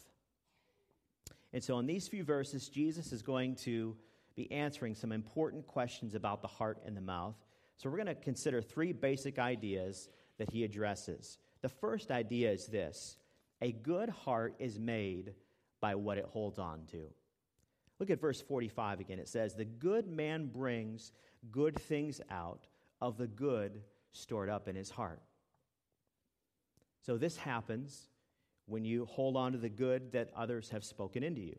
And 1.51 1.63
so, 1.63 1.79
in 1.79 1.85
these 1.85 2.07
few 2.07 2.23
verses, 2.23 2.69
Jesus 2.69 3.11
is 3.11 3.21
going 3.21 3.55
to 3.57 3.95
be 4.35 4.51
answering 4.51 4.95
some 4.95 5.11
important 5.11 5.67
questions 5.67 6.15
about 6.15 6.41
the 6.41 6.47
heart 6.47 6.79
and 6.85 6.97
the 6.97 7.01
mouth. 7.01 7.35
So, 7.77 7.89
we're 7.89 7.97
going 7.97 8.07
to 8.07 8.15
consider 8.15 8.61
three 8.61 8.91
basic 8.91 9.39
ideas 9.39 10.09
that 10.37 10.49
he 10.51 10.63
addresses. 10.63 11.37
The 11.61 11.69
first 11.69 12.11
idea 12.11 12.51
is 12.51 12.67
this 12.67 13.17
a 13.61 13.71
good 13.71 14.09
heart 14.09 14.55
is 14.59 14.79
made 14.79 15.33
by 15.81 15.95
what 15.95 16.17
it 16.17 16.25
holds 16.25 16.59
on 16.59 16.85
to. 16.91 17.07
Look 17.99 18.09
at 18.09 18.19
verse 18.19 18.41
45 18.41 18.99
again. 18.99 19.19
It 19.19 19.29
says, 19.29 19.55
The 19.55 19.65
good 19.65 20.07
man 20.07 20.47
brings 20.47 21.11
good 21.51 21.79
things 21.79 22.21
out 22.29 22.67
of 23.01 23.17
the 23.17 23.27
good 23.27 23.81
stored 24.11 24.49
up 24.49 24.67
in 24.67 24.75
his 24.75 24.89
heart. 24.89 25.21
So, 27.01 27.17
this 27.17 27.37
happens 27.37 28.09
when 28.65 28.85
you 28.85 29.05
hold 29.05 29.35
on 29.35 29.51
to 29.51 29.57
the 29.57 29.69
good 29.69 30.13
that 30.13 30.29
others 30.35 30.69
have 30.69 30.83
spoken 30.83 31.23
into 31.23 31.41
you. 31.41 31.57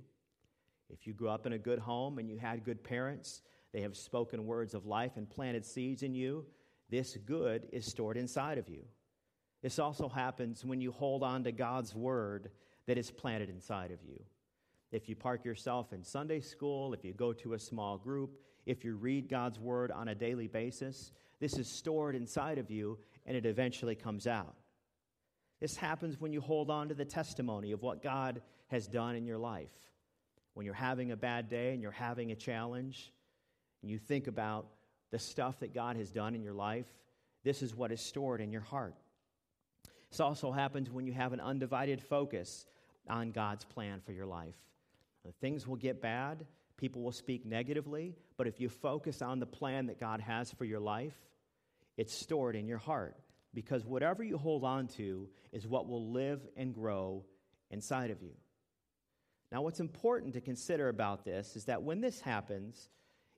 If 0.90 1.06
you 1.06 1.12
grew 1.12 1.28
up 1.28 1.46
in 1.46 1.52
a 1.52 1.58
good 1.58 1.78
home 1.78 2.18
and 2.18 2.28
you 2.28 2.36
had 2.36 2.64
good 2.64 2.82
parents, 2.84 3.42
they 3.72 3.80
have 3.80 3.96
spoken 3.96 4.46
words 4.46 4.74
of 4.74 4.86
life 4.86 5.12
and 5.16 5.28
planted 5.28 5.64
seeds 5.64 6.02
in 6.02 6.14
you, 6.14 6.44
this 6.90 7.16
good 7.16 7.66
is 7.72 7.86
stored 7.86 8.16
inside 8.16 8.58
of 8.58 8.68
you. 8.68 8.84
This 9.62 9.78
also 9.78 10.08
happens 10.08 10.64
when 10.64 10.80
you 10.80 10.92
hold 10.92 11.22
on 11.22 11.44
to 11.44 11.52
God's 11.52 11.94
word 11.94 12.50
that 12.86 12.98
is 12.98 13.10
planted 13.10 13.48
inside 13.48 13.90
of 13.90 13.98
you. 14.06 14.22
If 14.92 15.08
you 15.08 15.16
park 15.16 15.44
yourself 15.44 15.92
in 15.92 16.04
Sunday 16.04 16.40
school, 16.40 16.92
if 16.92 17.04
you 17.04 17.12
go 17.12 17.32
to 17.32 17.54
a 17.54 17.58
small 17.58 17.98
group, 17.98 18.38
if 18.66 18.84
you 18.84 18.94
read 18.94 19.28
God's 19.28 19.58
word 19.58 19.90
on 19.90 20.08
a 20.08 20.14
daily 20.14 20.46
basis, 20.46 21.12
this 21.40 21.58
is 21.58 21.66
stored 21.66 22.14
inside 22.14 22.58
of 22.58 22.70
you 22.70 22.98
and 23.26 23.36
it 23.36 23.46
eventually 23.46 23.94
comes 23.94 24.26
out. 24.26 24.54
This 25.60 25.76
happens 25.76 26.20
when 26.20 26.32
you 26.32 26.40
hold 26.40 26.70
on 26.70 26.88
to 26.88 26.94
the 26.94 27.04
testimony 27.04 27.72
of 27.72 27.82
what 27.82 28.02
God 28.02 28.42
has 28.68 28.86
done 28.86 29.16
in 29.16 29.24
your 29.24 29.38
life. 29.38 29.70
When 30.54 30.64
you're 30.64 30.74
having 30.74 31.12
a 31.12 31.16
bad 31.16 31.48
day 31.48 31.72
and 31.72 31.82
you're 31.82 31.90
having 31.90 32.32
a 32.32 32.36
challenge, 32.36 33.12
and 33.82 33.90
you 33.90 33.98
think 33.98 34.28
about 34.28 34.66
the 35.10 35.18
stuff 35.18 35.60
that 35.60 35.74
God 35.74 35.96
has 35.96 36.10
done 36.10 36.34
in 36.34 36.42
your 36.42 36.54
life, 36.54 36.86
this 37.42 37.62
is 37.62 37.74
what 37.74 37.92
is 37.92 38.00
stored 38.00 38.40
in 38.40 38.50
your 38.50 38.62
heart. 38.62 38.94
This 40.10 40.20
also 40.20 40.52
happens 40.52 40.90
when 40.90 41.06
you 41.06 41.12
have 41.12 41.32
an 41.32 41.40
undivided 41.40 42.00
focus 42.00 42.64
on 43.10 43.30
God's 43.30 43.64
plan 43.64 44.00
for 44.06 44.12
your 44.12 44.24
life. 44.24 44.54
Things 45.40 45.66
will 45.66 45.76
get 45.76 46.00
bad, 46.00 46.46
people 46.76 47.02
will 47.02 47.12
speak 47.12 47.44
negatively, 47.44 48.14
but 48.36 48.46
if 48.46 48.60
you 48.60 48.68
focus 48.68 49.20
on 49.20 49.40
the 49.40 49.46
plan 49.46 49.86
that 49.86 50.00
God 50.00 50.20
has 50.20 50.50
for 50.52 50.64
your 50.64 50.80
life, 50.80 51.16
it's 51.96 52.14
stored 52.14 52.56
in 52.56 52.66
your 52.66 52.78
heart 52.78 53.16
because 53.52 53.84
whatever 53.84 54.22
you 54.22 54.38
hold 54.38 54.64
on 54.64 54.86
to 54.88 55.28
is 55.52 55.66
what 55.66 55.88
will 55.88 56.10
live 56.10 56.40
and 56.56 56.74
grow 56.74 57.24
inside 57.70 58.10
of 58.10 58.22
you. 58.22 58.32
Now, 59.54 59.62
what's 59.62 59.78
important 59.78 60.34
to 60.34 60.40
consider 60.40 60.88
about 60.88 61.24
this 61.24 61.54
is 61.54 61.66
that 61.66 61.80
when 61.80 62.00
this 62.00 62.20
happens, 62.20 62.88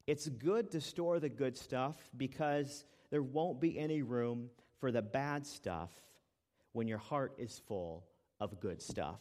it's 0.06 0.30
good 0.30 0.70
to 0.70 0.80
store 0.80 1.20
the 1.20 1.28
good 1.28 1.58
stuff 1.58 2.08
because 2.16 2.86
there 3.10 3.22
won't 3.22 3.60
be 3.60 3.78
any 3.78 4.00
room 4.00 4.48
for 4.80 4.90
the 4.90 5.02
bad 5.02 5.46
stuff 5.46 5.90
when 6.72 6.88
your 6.88 6.96
heart 6.96 7.34
is 7.36 7.60
full 7.68 8.06
of 8.40 8.58
good 8.60 8.80
stuff. 8.80 9.20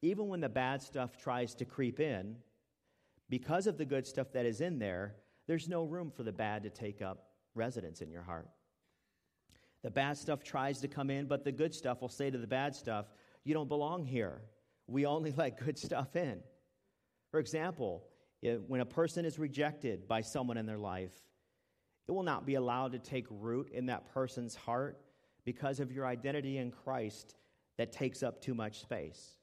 Even 0.00 0.28
when 0.28 0.40
the 0.40 0.48
bad 0.48 0.82
stuff 0.82 1.16
tries 1.20 1.52
to 1.56 1.64
creep 1.64 1.98
in, 1.98 2.36
because 3.28 3.66
of 3.66 3.76
the 3.76 3.84
good 3.84 4.06
stuff 4.06 4.30
that 4.34 4.46
is 4.46 4.60
in 4.60 4.78
there, 4.78 5.16
there's 5.48 5.68
no 5.68 5.82
room 5.82 6.12
for 6.12 6.22
the 6.22 6.30
bad 6.30 6.62
to 6.62 6.70
take 6.70 7.02
up 7.02 7.30
residence 7.56 8.02
in 8.02 8.08
your 8.12 8.22
heart. 8.22 8.48
The 9.82 9.90
bad 9.90 10.16
stuff 10.16 10.44
tries 10.44 10.78
to 10.82 10.86
come 10.86 11.10
in, 11.10 11.26
but 11.26 11.42
the 11.42 11.50
good 11.50 11.74
stuff 11.74 12.00
will 12.00 12.08
say 12.08 12.30
to 12.30 12.38
the 12.38 12.46
bad 12.46 12.76
stuff, 12.76 13.06
You 13.42 13.52
don't 13.52 13.68
belong 13.68 14.04
here. 14.04 14.42
We 14.88 15.06
only 15.06 15.32
let 15.36 15.64
good 15.64 15.78
stuff 15.78 16.16
in. 16.16 16.40
For 17.30 17.38
example, 17.38 18.04
when 18.66 18.80
a 18.80 18.86
person 18.86 19.24
is 19.24 19.38
rejected 19.38 20.08
by 20.08 20.22
someone 20.22 20.56
in 20.56 20.66
their 20.66 20.78
life, 20.78 21.12
it 22.08 22.12
will 22.12 22.22
not 22.22 22.46
be 22.46 22.54
allowed 22.54 22.92
to 22.92 22.98
take 22.98 23.26
root 23.30 23.70
in 23.70 23.86
that 23.86 24.12
person's 24.14 24.54
heart 24.54 24.98
because 25.44 25.78
of 25.78 25.92
your 25.92 26.06
identity 26.06 26.58
in 26.58 26.70
Christ 26.70 27.34
that 27.76 27.92
takes 27.92 28.22
up 28.22 28.40
too 28.40 28.54
much 28.54 28.80
space. 28.80 29.38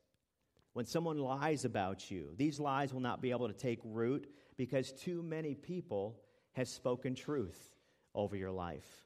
When 0.73 0.85
someone 0.85 1.19
lies 1.19 1.63
about 1.63 2.11
you, 2.11 2.33
these 2.35 2.59
lies 2.59 2.93
will 2.93 3.01
not 3.01 3.21
be 3.21 3.31
able 3.31 3.47
to 3.47 3.53
take 3.53 3.79
root 3.83 4.27
because 4.57 4.91
too 4.91 5.23
many 5.23 5.53
people 5.53 6.19
have 6.53 6.67
spoken 6.67 7.15
truth 7.15 7.75
over 8.13 8.35
your 8.35 8.51
life. 8.51 9.05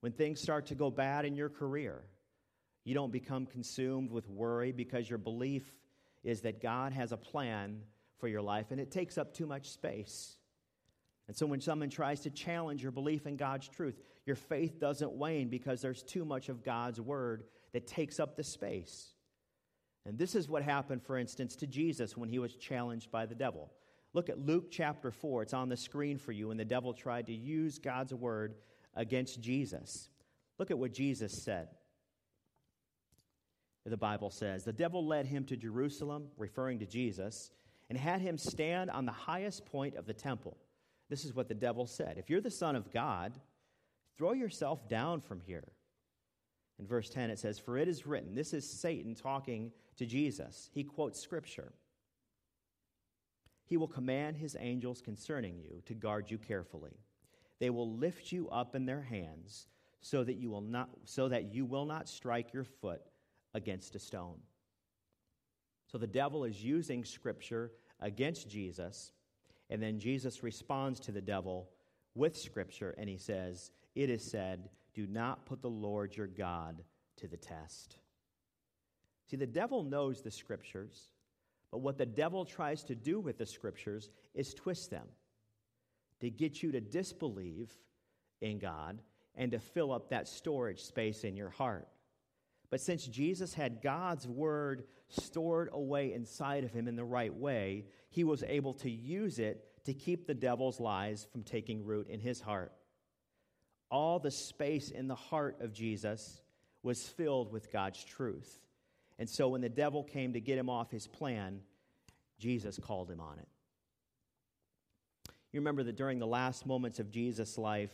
When 0.00 0.12
things 0.12 0.40
start 0.40 0.66
to 0.66 0.74
go 0.74 0.90
bad 0.90 1.24
in 1.24 1.36
your 1.36 1.48
career, 1.48 2.02
you 2.84 2.94
don't 2.94 3.12
become 3.12 3.46
consumed 3.46 4.10
with 4.10 4.28
worry 4.28 4.72
because 4.72 5.08
your 5.08 5.18
belief 5.18 5.74
is 6.24 6.40
that 6.42 6.62
God 6.62 6.92
has 6.92 7.12
a 7.12 7.16
plan 7.16 7.80
for 8.18 8.28
your 8.28 8.42
life 8.42 8.70
and 8.70 8.80
it 8.80 8.90
takes 8.90 9.18
up 9.18 9.34
too 9.34 9.46
much 9.46 9.70
space. 9.70 10.36
And 11.28 11.36
so 11.36 11.46
when 11.46 11.60
someone 11.60 11.90
tries 11.90 12.20
to 12.20 12.30
challenge 12.30 12.82
your 12.82 12.92
belief 12.92 13.26
in 13.26 13.36
God's 13.36 13.68
truth, 13.68 14.00
your 14.26 14.36
faith 14.36 14.80
doesn't 14.80 15.12
wane 15.12 15.48
because 15.48 15.80
there's 15.80 16.02
too 16.02 16.24
much 16.24 16.48
of 16.48 16.64
God's 16.64 17.00
word 17.00 17.44
that 17.72 17.86
takes 17.86 18.18
up 18.18 18.36
the 18.36 18.42
space. 18.42 19.14
And 20.06 20.18
this 20.18 20.34
is 20.34 20.48
what 20.48 20.62
happened, 20.62 21.02
for 21.02 21.18
instance, 21.18 21.54
to 21.56 21.66
Jesus 21.66 22.16
when 22.16 22.28
he 22.28 22.38
was 22.38 22.56
challenged 22.56 23.10
by 23.10 23.26
the 23.26 23.34
devil. 23.34 23.70
Look 24.12 24.28
at 24.28 24.44
Luke 24.44 24.70
chapter 24.70 25.10
4. 25.10 25.42
It's 25.42 25.54
on 25.54 25.68
the 25.68 25.76
screen 25.76 26.18
for 26.18 26.32
you. 26.32 26.50
And 26.50 26.58
the 26.58 26.64
devil 26.64 26.92
tried 26.92 27.26
to 27.26 27.34
use 27.34 27.78
God's 27.78 28.12
word 28.12 28.56
against 28.94 29.40
Jesus. 29.40 30.08
Look 30.58 30.70
at 30.70 30.78
what 30.78 30.92
Jesus 30.92 31.32
said. 31.32 31.68
The 33.90 33.96
Bible 33.96 34.30
says, 34.30 34.64
The 34.64 34.72
devil 34.72 35.04
led 35.04 35.26
him 35.26 35.44
to 35.46 35.56
Jerusalem, 35.56 36.28
referring 36.38 36.78
to 36.78 36.86
Jesus, 36.86 37.50
and 37.88 37.98
had 37.98 38.20
him 38.20 38.38
stand 38.38 38.88
on 38.90 39.04
the 39.04 39.12
highest 39.12 39.66
point 39.66 39.96
of 39.96 40.06
the 40.06 40.14
temple. 40.14 40.56
This 41.08 41.24
is 41.24 41.34
what 41.34 41.48
the 41.48 41.54
devil 41.54 41.86
said 41.86 42.16
If 42.16 42.30
you're 42.30 42.40
the 42.40 42.50
Son 42.50 42.76
of 42.76 42.92
God, 42.92 43.38
throw 44.16 44.32
yourself 44.32 44.88
down 44.88 45.20
from 45.20 45.40
here. 45.40 45.72
In 46.78 46.86
verse 46.86 47.10
10, 47.10 47.30
it 47.30 47.38
says, 47.38 47.58
For 47.58 47.76
it 47.76 47.88
is 47.88 48.06
written, 48.06 48.34
this 48.34 48.54
is 48.54 48.68
Satan 48.68 49.14
talking 49.14 49.72
to 49.98 50.06
Jesus. 50.06 50.70
He 50.72 50.82
quotes 50.82 51.20
scripture. 51.20 51.72
He 53.66 53.76
will 53.76 53.88
command 53.88 54.36
his 54.36 54.56
angels 54.58 55.02
concerning 55.02 55.58
you 55.58 55.82
to 55.86 55.94
guard 55.94 56.30
you 56.30 56.38
carefully. 56.38 56.96
They 57.58 57.70
will 57.70 57.92
lift 57.96 58.32
you 58.32 58.48
up 58.48 58.74
in 58.74 58.86
their 58.86 59.02
hands 59.02 59.66
so 60.00 60.24
that 60.24 60.36
you 60.36 60.48
will 60.48 60.62
not, 60.62 60.88
so 61.04 61.28
that 61.28 61.52
you 61.52 61.66
will 61.66 61.84
not 61.84 62.08
strike 62.08 62.54
your 62.54 62.64
foot 62.64 63.02
against 63.54 63.94
a 63.94 63.98
stone. 63.98 64.38
So 65.86 65.98
the 65.98 66.06
devil 66.06 66.44
is 66.44 66.62
using 66.62 67.04
scripture 67.04 67.72
against 68.00 68.48
Jesus, 68.48 69.12
and 69.68 69.82
then 69.82 69.98
Jesus 69.98 70.42
responds 70.42 71.00
to 71.00 71.12
the 71.12 71.20
devil 71.20 71.68
with 72.14 72.36
scripture, 72.36 72.94
and 72.98 73.08
he 73.08 73.16
says, 73.16 73.70
It 73.94 74.10
is 74.10 74.22
said, 74.22 74.68
Do 74.94 75.06
not 75.06 75.46
put 75.46 75.62
the 75.62 75.70
Lord 75.70 76.16
your 76.16 76.26
God 76.26 76.82
to 77.16 77.26
the 77.26 77.36
test. 77.36 77.96
See, 79.30 79.36
the 79.36 79.46
devil 79.46 79.82
knows 79.82 80.22
the 80.22 80.30
scriptures, 80.30 81.10
but 81.70 81.78
what 81.78 81.98
the 81.98 82.06
devil 82.06 82.44
tries 82.44 82.82
to 82.84 82.94
do 82.94 83.20
with 83.20 83.38
the 83.38 83.46
scriptures 83.46 84.10
is 84.34 84.54
twist 84.54 84.90
them 84.90 85.06
to 86.20 86.30
get 86.30 86.62
you 86.62 86.72
to 86.72 86.80
disbelieve 86.80 87.70
in 88.40 88.58
God 88.58 89.00
and 89.36 89.52
to 89.52 89.58
fill 89.58 89.92
up 89.92 90.10
that 90.10 90.28
storage 90.28 90.82
space 90.82 91.24
in 91.24 91.36
your 91.36 91.50
heart. 91.50 91.88
But 92.70 92.80
since 92.80 93.04
Jesus 93.04 93.52
had 93.52 93.82
God's 93.82 94.28
word 94.28 94.84
stored 95.08 95.68
away 95.72 96.12
inside 96.12 96.62
of 96.64 96.72
him 96.72 96.86
in 96.86 96.96
the 96.96 97.04
right 97.04 97.34
way, 97.34 97.86
he 98.10 98.22
was 98.22 98.44
able 98.44 98.74
to 98.74 98.90
use 98.90 99.38
it 99.38 99.66
to 99.84 99.92
keep 99.92 100.26
the 100.26 100.34
devil's 100.34 100.78
lies 100.78 101.26
from 101.32 101.42
taking 101.42 101.84
root 101.84 102.08
in 102.08 102.20
his 102.20 102.40
heart. 102.40 102.72
All 103.90 104.20
the 104.20 104.30
space 104.30 104.90
in 104.90 105.08
the 105.08 105.16
heart 105.16 105.56
of 105.60 105.72
Jesus 105.72 106.42
was 106.82 107.02
filled 107.02 107.52
with 107.52 107.72
God's 107.72 108.04
truth. 108.04 108.60
And 109.18 109.28
so 109.28 109.48
when 109.48 109.60
the 109.60 109.68
devil 109.68 110.04
came 110.04 110.32
to 110.34 110.40
get 110.40 110.56
him 110.56 110.70
off 110.70 110.90
his 110.90 111.08
plan, 111.08 111.60
Jesus 112.38 112.78
called 112.78 113.10
him 113.10 113.20
on 113.20 113.38
it. 113.38 113.48
You 115.52 115.60
remember 115.60 115.82
that 115.82 115.96
during 115.96 116.20
the 116.20 116.26
last 116.26 116.64
moments 116.64 117.00
of 117.00 117.10
Jesus' 117.10 117.58
life, 117.58 117.92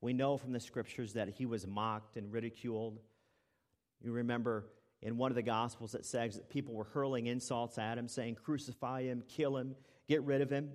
we 0.00 0.12
know 0.12 0.36
from 0.36 0.52
the 0.52 0.60
scriptures 0.60 1.12
that 1.12 1.28
he 1.28 1.46
was 1.46 1.66
mocked 1.66 2.16
and 2.16 2.32
ridiculed. 2.32 2.98
You 4.02 4.12
remember 4.12 4.66
in 5.02 5.16
one 5.16 5.30
of 5.30 5.36
the 5.36 5.42
Gospels 5.42 5.94
it 5.94 6.04
says 6.04 6.36
that 6.36 6.48
people 6.48 6.74
were 6.74 6.84
hurling 6.84 7.26
insults 7.26 7.78
at 7.78 7.98
him, 7.98 8.08
saying, 8.08 8.36
Crucify 8.36 9.02
him, 9.02 9.22
kill 9.28 9.56
him, 9.56 9.74
get 10.08 10.22
rid 10.22 10.40
of 10.40 10.50
him. 10.50 10.70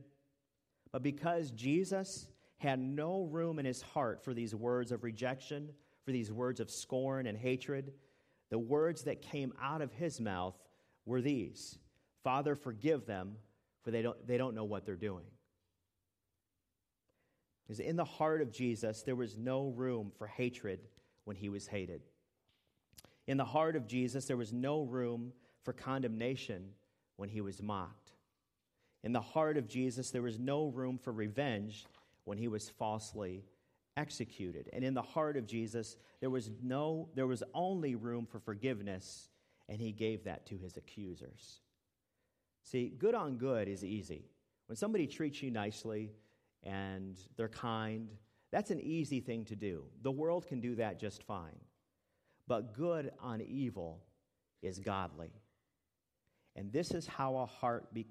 But 0.91 1.03
because 1.03 1.51
Jesus 1.51 2.27
had 2.57 2.79
no 2.79 3.23
room 3.23 3.59
in 3.59 3.65
his 3.65 3.81
heart 3.81 4.23
for 4.23 4.33
these 4.33 4.53
words 4.53 4.91
of 4.91 5.03
rejection, 5.03 5.69
for 6.05 6.11
these 6.11 6.31
words 6.31 6.59
of 6.59 6.69
scorn 6.69 7.27
and 7.27 7.37
hatred, 7.37 7.93
the 8.49 8.59
words 8.59 9.03
that 9.03 9.21
came 9.21 9.53
out 9.61 9.81
of 9.81 9.91
his 9.93 10.19
mouth 10.19 10.55
were 11.05 11.21
these 11.21 11.77
Father, 12.23 12.55
forgive 12.55 13.07
them, 13.07 13.35
for 13.83 13.89
they 13.89 14.03
don't, 14.03 14.27
they 14.27 14.37
don't 14.37 14.53
know 14.53 14.63
what 14.63 14.85
they're 14.85 14.95
doing. 14.95 15.25
Because 17.63 17.79
in 17.79 17.95
the 17.95 18.05
heart 18.05 18.41
of 18.41 18.51
Jesus, 18.51 19.01
there 19.01 19.15
was 19.15 19.37
no 19.37 19.69
room 19.69 20.11
for 20.17 20.27
hatred 20.27 20.81
when 21.23 21.35
he 21.35 21.49
was 21.49 21.65
hated. 21.65 22.01
In 23.27 23.37
the 23.37 23.45
heart 23.45 23.75
of 23.75 23.87
Jesus, 23.87 24.25
there 24.25 24.37
was 24.37 24.51
no 24.51 24.81
room 24.81 25.31
for 25.63 25.73
condemnation 25.73 26.69
when 27.17 27.29
he 27.29 27.41
was 27.41 27.61
mocked. 27.61 28.11
In 29.03 29.13
the 29.13 29.21
heart 29.21 29.57
of 29.57 29.67
Jesus, 29.67 30.11
there 30.11 30.21
was 30.21 30.39
no 30.39 30.67
room 30.67 30.97
for 30.97 31.11
revenge 31.11 31.85
when 32.25 32.37
he 32.37 32.47
was 32.47 32.69
falsely 32.69 33.43
executed. 33.97 34.69
And 34.73 34.83
in 34.83 34.93
the 34.93 35.01
heart 35.01 35.37
of 35.37 35.45
Jesus, 35.45 35.97
there 36.19 36.29
was 36.29 36.49
no 36.61 37.09
there 37.15 37.27
was 37.27 37.43
only 37.53 37.95
room 37.95 38.25
for 38.25 38.39
forgiveness, 38.39 39.29
and 39.69 39.79
he 39.79 39.91
gave 39.91 40.23
that 40.25 40.45
to 40.47 40.57
his 40.57 40.77
accusers. 40.77 41.61
See, 42.63 42.89
good 42.89 43.15
on 43.15 43.37
good 43.37 43.67
is 43.67 43.83
easy. 43.83 44.25
When 44.67 44.75
somebody 44.75 45.07
treats 45.07 45.41
you 45.41 45.51
nicely 45.51 46.11
and 46.63 47.17
they're 47.35 47.49
kind, 47.49 48.09
that's 48.51 48.71
an 48.71 48.79
easy 48.79 49.19
thing 49.19 49.45
to 49.45 49.55
do. 49.55 49.83
The 50.03 50.11
world 50.11 50.47
can 50.47 50.61
do 50.61 50.75
that 50.75 50.99
just 50.99 51.23
fine. 51.23 51.59
But 52.51 52.73
good 52.73 53.11
on 53.21 53.39
evil 53.39 54.03
is 54.61 54.77
godly. 54.79 55.31
And 56.57 56.69
this 56.73 56.91
is 56.91 57.07
how 57.07 57.37
a 57.37 57.45
heart 57.45 57.93
be, 57.93 58.07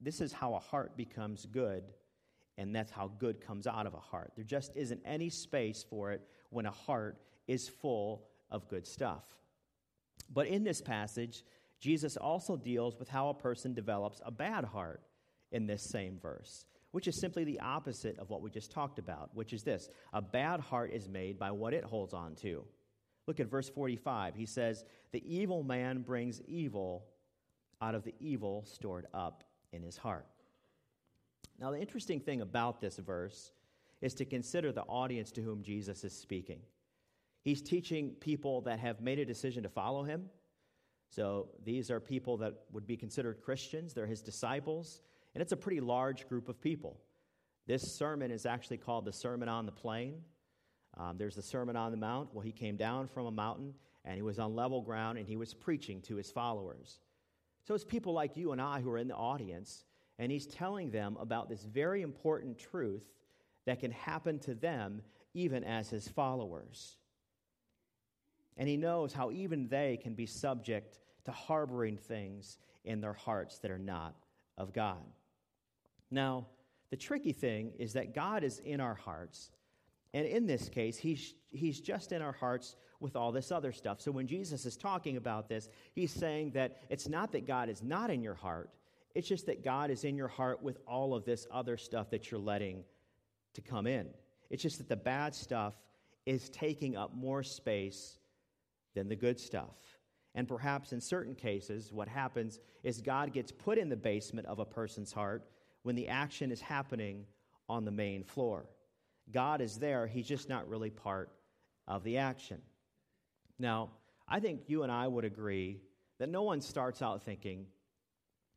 this 0.00 0.22
is 0.22 0.32
how 0.32 0.54
a 0.54 0.58
heart 0.58 0.96
becomes 0.96 1.44
good 1.44 1.82
and 2.56 2.74
that's 2.74 2.90
how 2.90 3.08
good 3.18 3.42
comes 3.42 3.66
out 3.66 3.86
of 3.86 3.92
a 3.92 3.98
heart. 4.00 4.32
There 4.36 4.44
just 4.46 4.74
isn't 4.74 5.02
any 5.04 5.28
space 5.28 5.84
for 5.90 6.12
it 6.12 6.22
when 6.48 6.64
a 6.64 6.70
heart 6.70 7.18
is 7.46 7.68
full 7.68 8.24
of 8.50 8.68
good 8.68 8.86
stuff. 8.86 9.26
But 10.32 10.46
in 10.46 10.64
this 10.64 10.80
passage, 10.80 11.44
Jesus 11.78 12.16
also 12.16 12.56
deals 12.56 12.98
with 12.98 13.10
how 13.10 13.28
a 13.28 13.34
person 13.34 13.74
develops 13.74 14.18
a 14.24 14.30
bad 14.30 14.64
heart 14.64 15.02
in 15.52 15.66
this 15.66 15.90
same 15.90 16.18
verse, 16.22 16.64
which 16.92 17.06
is 17.06 17.20
simply 17.20 17.44
the 17.44 17.60
opposite 17.60 18.18
of 18.18 18.30
what 18.30 18.40
we 18.40 18.48
just 18.48 18.70
talked 18.70 18.98
about, 18.98 19.28
which 19.34 19.52
is 19.52 19.62
this 19.62 19.90
a 20.14 20.22
bad 20.22 20.60
heart 20.60 20.90
is 20.90 21.06
made 21.06 21.38
by 21.38 21.50
what 21.50 21.74
it 21.74 21.84
holds 21.84 22.14
on 22.14 22.34
to. 22.36 22.64
Look 23.26 23.40
at 23.40 23.46
verse 23.46 23.68
45. 23.68 24.34
He 24.34 24.46
says, 24.46 24.84
The 25.12 25.22
evil 25.26 25.62
man 25.62 26.02
brings 26.02 26.40
evil 26.42 27.06
out 27.80 27.94
of 27.94 28.04
the 28.04 28.14
evil 28.20 28.64
stored 28.66 29.06
up 29.14 29.44
in 29.72 29.82
his 29.82 29.96
heart. 29.96 30.26
Now, 31.58 31.70
the 31.70 31.80
interesting 31.80 32.20
thing 32.20 32.40
about 32.40 32.80
this 32.80 32.96
verse 32.96 33.52
is 34.00 34.14
to 34.14 34.24
consider 34.24 34.72
the 34.72 34.82
audience 34.82 35.30
to 35.32 35.42
whom 35.42 35.62
Jesus 35.62 36.04
is 36.04 36.16
speaking. 36.16 36.60
He's 37.42 37.62
teaching 37.62 38.10
people 38.20 38.62
that 38.62 38.78
have 38.78 39.00
made 39.00 39.18
a 39.18 39.24
decision 39.24 39.62
to 39.62 39.68
follow 39.68 40.02
him. 40.02 40.30
So 41.10 41.48
these 41.64 41.90
are 41.90 42.00
people 42.00 42.38
that 42.38 42.54
would 42.72 42.86
be 42.86 42.96
considered 42.96 43.40
Christians, 43.42 43.94
they're 43.94 44.06
his 44.06 44.22
disciples, 44.22 45.00
and 45.34 45.42
it's 45.42 45.52
a 45.52 45.56
pretty 45.56 45.80
large 45.80 46.28
group 46.28 46.48
of 46.48 46.60
people. 46.60 46.98
This 47.66 47.82
sermon 47.96 48.30
is 48.30 48.46
actually 48.46 48.78
called 48.78 49.04
the 49.04 49.12
Sermon 49.12 49.48
on 49.48 49.66
the 49.66 49.72
Plain. 49.72 50.22
Um, 50.96 51.16
there's 51.18 51.34
the 51.34 51.42
Sermon 51.42 51.76
on 51.76 51.90
the 51.90 51.96
Mount. 51.96 52.28
Well, 52.32 52.42
he 52.42 52.52
came 52.52 52.76
down 52.76 53.08
from 53.08 53.26
a 53.26 53.30
mountain 53.30 53.74
and 54.04 54.16
he 54.16 54.22
was 54.22 54.38
on 54.38 54.54
level 54.54 54.80
ground 54.80 55.18
and 55.18 55.26
he 55.26 55.36
was 55.36 55.54
preaching 55.54 56.00
to 56.02 56.16
his 56.16 56.30
followers. 56.30 57.00
So 57.64 57.74
it's 57.74 57.84
people 57.84 58.12
like 58.12 58.36
you 58.36 58.52
and 58.52 58.60
I 58.60 58.80
who 58.80 58.90
are 58.90 58.98
in 58.98 59.08
the 59.08 59.16
audience 59.16 59.84
and 60.18 60.30
he's 60.30 60.46
telling 60.46 60.90
them 60.90 61.16
about 61.18 61.48
this 61.48 61.64
very 61.64 62.02
important 62.02 62.58
truth 62.58 63.04
that 63.66 63.80
can 63.80 63.90
happen 63.90 64.38
to 64.40 64.54
them 64.54 65.02
even 65.32 65.64
as 65.64 65.90
his 65.90 66.06
followers. 66.06 66.96
And 68.56 68.68
he 68.68 68.76
knows 68.76 69.12
how 69.12 69.32
even 69.32 69.68
they 69.68 69.98
can 70.00 70.14
be 70.14 70.26
subject 70.26 71.00
to 71.24 71.32
harboring 71.32 71.96
things 71.96 72.58
in 72.84 73.00
their 73.00 73.14
hearts 73.14 73.58
that 73.58 73.70
are 73.70 73.78
not 73.78 74.14
of 74.56 74.72
God. 74.72 75.02
Now, 76.10 76.46
the 76.90 76.96
tricky 76.96 77.32
thing 77.32 77.72
is 77.78 77.94
that 77.94 78.14
God 78.14 78.44
is 78.44 78.60
in 78.60 78.80
our 78.80 78.94
hearts. 78.94 79.50
And 80.14 80.26
in 80.26 80.46
this 80.46 80.68
case, 80.68 80.96
he's, 80.96 81.34
he's 81.50 81.80
just 81.80 82.12
in 82.12 82.22
our 82.22 82.32
hearts 82.32 82.76
with 83.00 83.16
all 83.16 83.32
this 83.32 83.50
other 83.50 83.72
stuff. 83.72 84.00
So 84.00 84.12
when 84.12 84.28
Jesus 84.28 84.64
is 84.64 84.76
talking 84.76 85.16
about 85.16 85.48
this, 85.48 85.68
he's 85.92 86.12
saying 86.12 86.52
that 86.52 86.82
it's 86.88 87.08
not 87.08 87.32
that 87.32 87.48
God 87.48 87.68
is 87.68 87.82
not 87.82 88.10
in 88.10 88.22
your 88.22 88.34
heart, 88.34 88.70
it's 89.16 89.28
just 89.28 89.46
that 89.46 89.64
God 89.64 89.90
is 89.90 90.04
in 90.04 90.16
your 90.16 90.28
heart 90.28 90.62
with 90.62 90.78
all 90.86 91.14
of 91.14 91.24
this 91.24 91.46
other 91.50 91.76
stuff 91.76 92.10
that 92.10 92.30
you're 92.30 92.40
letting 92.40 92.84
to 93.54 93.60
come 93.60 93.86
in. 93.86 94.08
It's 94.50 94.62
just 94.62 94.78
that 94.78 94.88
the 94.88 94.96
bad 94.96 95.34
stuff 95.34 95.74
is 96.26 96.48
taking 96.48 96.96
up 96.96 97.14
more 97.14 97.42
space 97.42 98.18
than 98.94 99.08
the 99.08 99.16
good 99.16 99.38
stuff. 99.38 99.98
And 100.36 100.48
perhaps 100.48 100.92
in 100.92 101.00
certain 101.00 101.34
cases, 101.34 101.92
what 101.92 102.08
happens 102.08 102.60
is 102.82 103.00
God 103.00 103.32
gets 103.32 103.52
put 103.52 103.78
in 103.78 103.88
the 103.88 103.96
basement 103.96 104.46
of 104.46 104.58
a 104.60 104.64
person's 104.64 105.12
heart 105.12 105.44
when 105.82 105.96
the 105.96 106.08
action 106.08 106.50
is 106.50 106.60
happening 106.60 107.24
on 107.68 107.84
the 107.84 107.90
main 107.90 108.22
floor. 108.22 108.66
God 109.32 109.60
is 109.60 109.78
there, 109.78 110.06
He's 110.06 110.26
just 110.26 110.48
not 110.48 110.68
really 110.68 110.90
part 110.90 111.30
of 111.86 112.04
the 112.04 112.18
action. 112.18 112.60
Now, 113.58 113.90
I 114.28 114.40
think 114.40 114.62
you 114.68 114.82
and 114.82 114.92
I 114.92 115.06
would 115.06 115.24
agree 115.24 115.80
that 116.18 116.28
no 116.28 116.42
one 116.42 116.60
starts 116.60 117.02
out 117.02 117.22
thinking, 117.22 117.66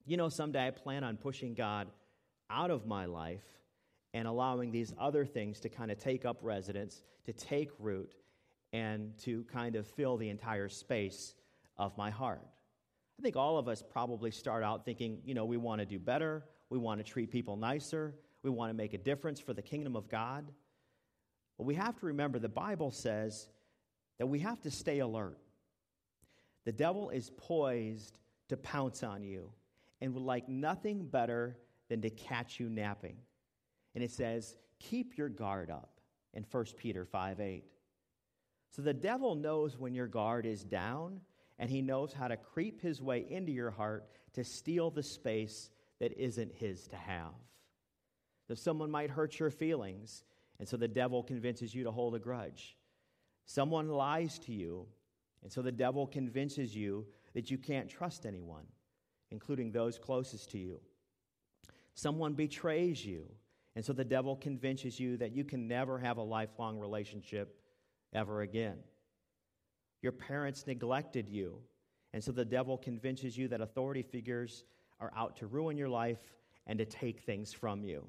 you 0.05 0.17
know, 0.17 0.29
someday 0.29 0.67
I 0.67 0.71
plan 0.71 1.03
on 1.03 1.17
pushing 1.17 1.53
God 1.53 1.87
out 2.49 2.71
of 2.71 2.85
my 2.85 3.05
life 3.05 3.43
and 4.13 4.27
allowing 4.27 4.71
these 4.71 4.93
other 4.99 5.25
things 5.25 5.59
to 5.61 5.69
kind 5.69 5.91
of 5.91 5.97
take 5.97 6.25
up 6.25 6.37
residence, 6.41 7.01
to 7.25 7.33
take 7.33 7.69
root, 7.79 8.13
and 8.73 9.17
to 9.19 9.43
kind 9.45 9.75
of 9.75 9.85
fill 9.85 10.17
the 10.17 10.29
entire 10.29 10.69
space 10.69 11.35
of 11.77 11.97
my 11.97 12.09
heart. 12.09 12.41
I 13.19 13.21
think 13.21 13.35
all 13.35 13.57
of 13.57 13.67
us 13.67 13.83
probably 13.87 14.31
start 14.31 14.63
out 14.63 14.85
thinking, 14.85 15.19
you 15.25 15.33
know, 15.33 15.45
we 15.45 15.57
want 15.57 15.79
to 15.79 15.85
do 15.85 15.99
better, 15.99 16.45
we 16.69 16.77
want 16.77 16.99
to 16.99 17.03
treat 17.03 17.31
people 17.31 17.57
nicer, 17.57 18.15
we 18.51 18.57
want 18.57 18.69
to 18.69 18.77
make 18.77 18.93
a 18.93 18.97
difference 18.97 19.39
for 19.39 19.53
the 19.53 19.61
kingdom 19.61 19.95
of 19.95 20.09
God. 20.09 20.45
But 21.57 21.65
we 21.65 21.75
have 21.75 21.97
to 21.99 22.05
remember 22.05 22.39
the 22.39 22.49
Bible 22.49 22.91
says 22.91 23.47
that 24.19 24.27
we 24.27 24.39
have 24.39 24.61
to 24.61 24.71
stay 24.71 24.99
alert. 24.99 25.37
The 26.65 26.71
devil 26.71 27.09
is 27.09 27.31
poised 27.37 28.19
to 28.49 28.57
pounce 28.57 29.03
on 29.03 29.23
you 29.23 29.51
and 30.01 30.13
would 30.13 30.23
like 30.23 30.47
nothing 30.47 31.05
better 31.05 31.57
than 31.89 32.01
to 32.01 32.09
catch 32.09 32.59
you 32.59 32.69
napping. 32.69 33.17
And 33.95 34.03
it 34.03 34.11
says, 34.11 34.55
keep 34.79 35.17
your 35.17 35.29
guard 35.29 35.69
up 35.69 35.99
in 36.33 36.45
1 36.49 36.65
Peter 36.77 37.05
5 37.05 37.39
8. 37.39 37.63
So 38.69 38.81
the 38.81 38.93
devil 38.93 39.35
knows 39.35 39.77
when 39.77 39.93
your 39.95 40.07
guard 40.07 40.45
is 40.45 40.63
down, 40.63 41.21
and 41.57 41.69
he 41.69 41.81
knows 41.81 42.13
how 42.13 42.27
to 42.27 42.37
creep 42.37 42.81
his 42.81 43.01
way 43.01 43.25
into 43.29 43.51
your 43.51 43.71
heart 43.71 44.07
to 44.33 44.43
steal 44.43 44.91
the 44.91 45.01
space 45.01 45.69
that 45.99 46.13
isn't 46.17 46.53
his 46.53 46.87
to 46.89 46.95
have. 46.95 47.33
So 48.47 48.55
someone 48.55 48.89
might 48.89 49.09
hurt 49.09 49.39
your 49.39 49.49
feelings, 49.49 50.23
and 50.59 50.67
so 50.67 50.77
the 50.77 50.87
devil 50.87 51.23
convinces 51.23 51.75
you 51.75 51.83
to 51.83 51.91
hold 51.91 52.15
a 52.15 52.19
grudge. 52.19 52.77
Someone 53.45 53.89
lies 53.89 54.39
to 54.39 54.53
you, 54.53 54.87
and 55.43 55.51
so 55.51 55.61
the 55.61 55.71
devil 55.71 56.07
convinces 56.07 56.75
you 56.75 57.05
that 57.33 57.51
you 57.51 57.57
can't 57.57 57.89
trust 57.89 58.25
anyone 58.25 58.65
including 59.31 59.71
those 59.71 59.99
closest 59.99 60.51
to 60.51 60.57
you. 60.57 60.79
Someone 61.93 62.33
betrays 62.33 63.05
you, 63.05 63.27
and 63.75 63.83
so 63.83 63.93
the 63.93 64.05
devil 64.05 64.35
convinces 64.35 64.99
you 64.99 65.17
that 65.17 65.31
you 65.31 65.43
can 65.43 65.67
never 65.67 65.97
have 65.99 66.17
a 66.17 66.23
lifelong 66.23 66.79
relationship 66.79 67.59
ever 68.13 68.41
again. 68.41 68.77
Your 70.01 70.11
parents 70.11 70.65
neglected 70.67 71.27
you, 71.27 71.59
and 72.13 72.23
so 72.23 72.31
the 72.31 72.45
devil 72.45 72.77
convinces 72.77 73.37
you 73.37 73.47
that 73.49 73.61
authority 73.61 74.03
figures 74.03 74.63
are 74.99 75.11
out 75.15 75.35
to 75.37 75.47
ruin 75.47 75.77
your 75.77 75.89
life 75.89 76.33
and 76.67 76.79
to 76.79 76.85
take 76.85 77.21
things 77.21 77.53
from 77.53 77.83
you. 77.83 78.07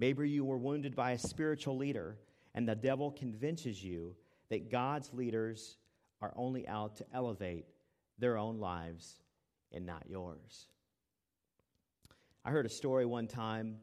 Maybe 0.00 0.30
you 0.30 0.46
were 0.46 0.56
wounded 0.56 0.96
by 0.96 1.10
a 1.10 1.18
spiritual 1.18 1.76
leader, 1.76 2.16
and 2.54 2.66
the 2.66 2.74
devil 2.74 3.10
convinces 3.10 3.84
you 3.84 4.16
that 4.48 4.70
God's 4.70 5.12
leaders 5.12 5.76
are 6.22 6.32
only 6.36 6.66
out 6.66 6.96
to 6.96 7.06
elevate 7.12 7.66
their 8.18 8.38
own 8.38 8.58
lives 8.58 9.20
and 9.70 9.84
not 9.84 10.06
yours. 10.08 10.68
I 12.46 12.50
heard 12.50 12.64
a 12.64 12.70
story 12.70 13.04
one 13.04 13.26
time 13.26 13.76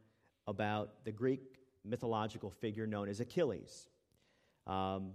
about 0.47 1.05
the 1.05 1.11
Greek 1.11 1.59
mythological 1.85 2.49
figure 2.49 2.87
known 2.87 3.09
as 3.09 3.19
Achilles. 3.19 3.87
Um, 4.65 5.11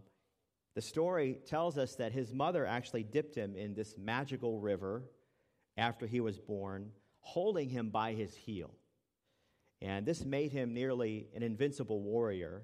the 0.76 0.82
story 0.82 1.40
tells 1.46 1.78
us 1.78 1.96
that 1.96 2.12
his 2.12 2.32
mother 2.32 2.64
actually 2.64 3.02
dipped 3.02 3.34
him 3.34 3.56
in 3.56 3.74
this 3.74 3.96
magical 3.98 4.60
river 4.60 5.02
after 5.76 6.06
he 6.06 6.20
was 6.20 6.38
born, 6.38 6.92
holding 7.18 7.68
him 7.68 7.90
by 7.90 8.12
his 8.12 8.36
heel. 8.36 8.70
And 9.82 10.06
this 10.06 10.24
made 10.24 10.52
him 10.52 10.72
nearly 10.72 11.26
an 11.34 11.42
invincible 11.42 12.00
warrior, 12.00 12.62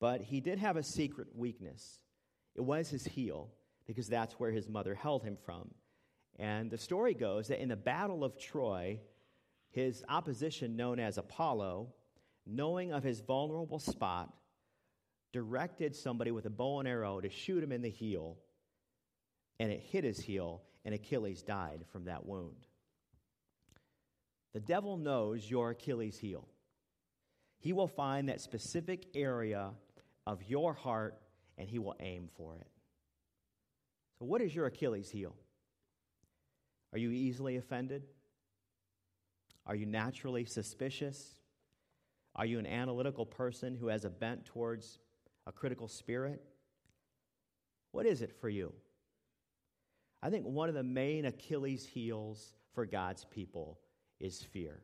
but 0.00 0.20
he 0.20 0.40
did 0.40 0.58
have 0.58 0.76
a 0.76 0.82
secret 0.82 1.28
weakness. 1.34 1.98
It 2.54 2.60
was 2.60 2.90
his 2.90 3.04
heel, 3.04 3.50
because 3.86 4.06
that's 4.06 4.34
where 4.34 4.50
his 4.50 4.68
mother 4.68 4.94
held 4.94 5.24
him 5.24 5.38
from. 5.46 5.70
And 6.38 6.70
the 6.70 6.76
story 6.76 7.14
goes 7.14 7.48
that 7.48 7.62
in 7.62 7.70
the 7.70 7.76
Battle 7.76 8.22
of 8.22 8.38
Troy, 8.38 9.00
his 9.70 10.04
opposition, 10.10 10.76
known 10.76 11.00
as 11.00 11.16
Apollo, 11.16 11.94
knowing 12.44 12.92
of 12.92 13.02
his 13.02 13.20
vulnerable 13.20 13.78
spot, 13.78 14.30
directed 15.32 15.96
somebody 15.96 16.30
with 16.30 16.44
a 16.44 16.50
bow 16.50 16.80
and 16.80 16.88
arrow 16.88 17.18
to 17.18 17.30
shoot 17.30 17.64
him 17.64 17.72
in 17.72 17.80
the 17.80 17.88
heel, 17.88 18.36
and 19.58 19.72
it 19.72 19.80
hit 19.80 20.04
his 20.04 20.20
heel, 20.20 20.62
and 20.84 20.94
Achilles 20.94 21.42
died 21.42 21.80
from 21.90 22.04
that 22.04 22.26
wound. 22.26 22.66
The 24.56 24.60
devil 24.60 24.96
knows 24.96 25.50
your 25.50 25.72
Achilles 25.72 26.16
heel. 26.16 26.48
He 27.58 27.74
will 27.74 27.88
find 27.88 28.30
that 28.30 28.40
specific 28.40 29.04
area 29.14 29.72
of 30.26 30.42
your 30.44 30.72
heart 30.72 31.20
and 31.58 31.68
he 31.68 31.78
will 31.78 31.94
aim 32.00 32.30
for 32.38 32.56
it. 32.56 32.66
So, 34.18 34.24
what 34.24 34.40
is 34.40 34.54
your 34.54 34.64
Achilles 34.64 35.10
heel? 35.10 35.36
Are 36.94 36.98
you 36.98 37.10
easily 37.10 37.56
offended? 37.56 38.04
Are 39.66 39.74
you 39.74 39.84
naturally 39.84 40.46
suspicious? 40.46 41.34
Are 42.34 42.46
you 42.46 42.58
an 42.58 42.66
analytical 42.66 43.26
person 43.26 43.74
who 43.74 43.88
has 43.88 44.06
a 44.06 44.10
bent 44.10 44.46
towards 44.46 45.00
a 45.46 45.52
critical 45.52 45.86
spirit? 45.86 46.42
What 47.92 48.06
is 48.06 48.22
it 48.22 48.32
for 48.40 48.48
you? 48.48 48.72
I 50.22 50.30
think 50.30 50.46
one 50.46 50.70
of 50.70 50.74
the 50.74 50.82
main 50.82 51.26
Achilles' 51.26 51.84
heels 51.84 52.54
for 52.72 52.86
God's 52.86 53.26
people 53.26 53.80
is 54.20 54.42
fear. 54.42 54.80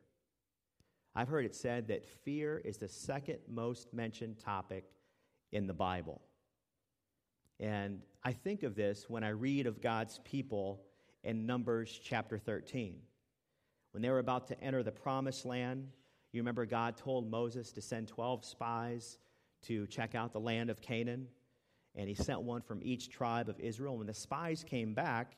I've 1.15 1.27
heard 1.27 1.45
it 1.45 1.55
said 1.55 1.87
that 1.87 2.05
fear 2.05 2.61
is 2.63 2.77
the 2.77 2.87
second 2.87 3.39
most 3.47 3.93
mentioned 3.93 4.39
topic 4.39 4.85
in 5.51 5.67
the 5.67 5.73
Bible. 5.73 6.21
And 7.59 8.01
I 8.23 8.33
think 8.33 8.63
of 8.63 8.75
this 8.75 9.09
when 9.09 9.23
I 9.23 9.29
read 9.29 9.67
of 9.67 9.81
God's 9.81 10.19
people 10.23 10.81
in 11.23 11.45
Numbers 11.45 11.99
chapter 12.03 12.37
13. 12.37 12.95
When 13.91 14.01
they 14.01 14.09
were 14.09 14.19
about 14.19 14.47
to 14.47 14.59
enter 14.59 14.81
the 14.81 14.91
promised 14.91 15.45
land, 15.45 15.87
you 16.31 16.41
remember 16.41 16.65
God 16.65 16.97
told 16.97 17.29
Moses 17.29 17.71
to 17.73 17.81
send 17.81 18.07
12 18.07 18.43
spies 18.43 19.19
to 19.63 19.85
check 19.87 20.15
out 20.15 20.33
the 20.33 20.39
land 20.39 20.69
of 20.69 20.81
Canaan, 20.81 21.27
and 21.95 22.09
he 22.09 22.15
sent 22.15 22.41
one 22.41 22.61
from 22.61 22.81
each 22.81 23.09
tribe 23.09 23.49
of 23.49 23.59
Israel. 23.59 23.97
When 23.97 24.07
the 24.07 24.13
spies 24.13 24.65
came 24.67 24.95
back, 24.95 25.37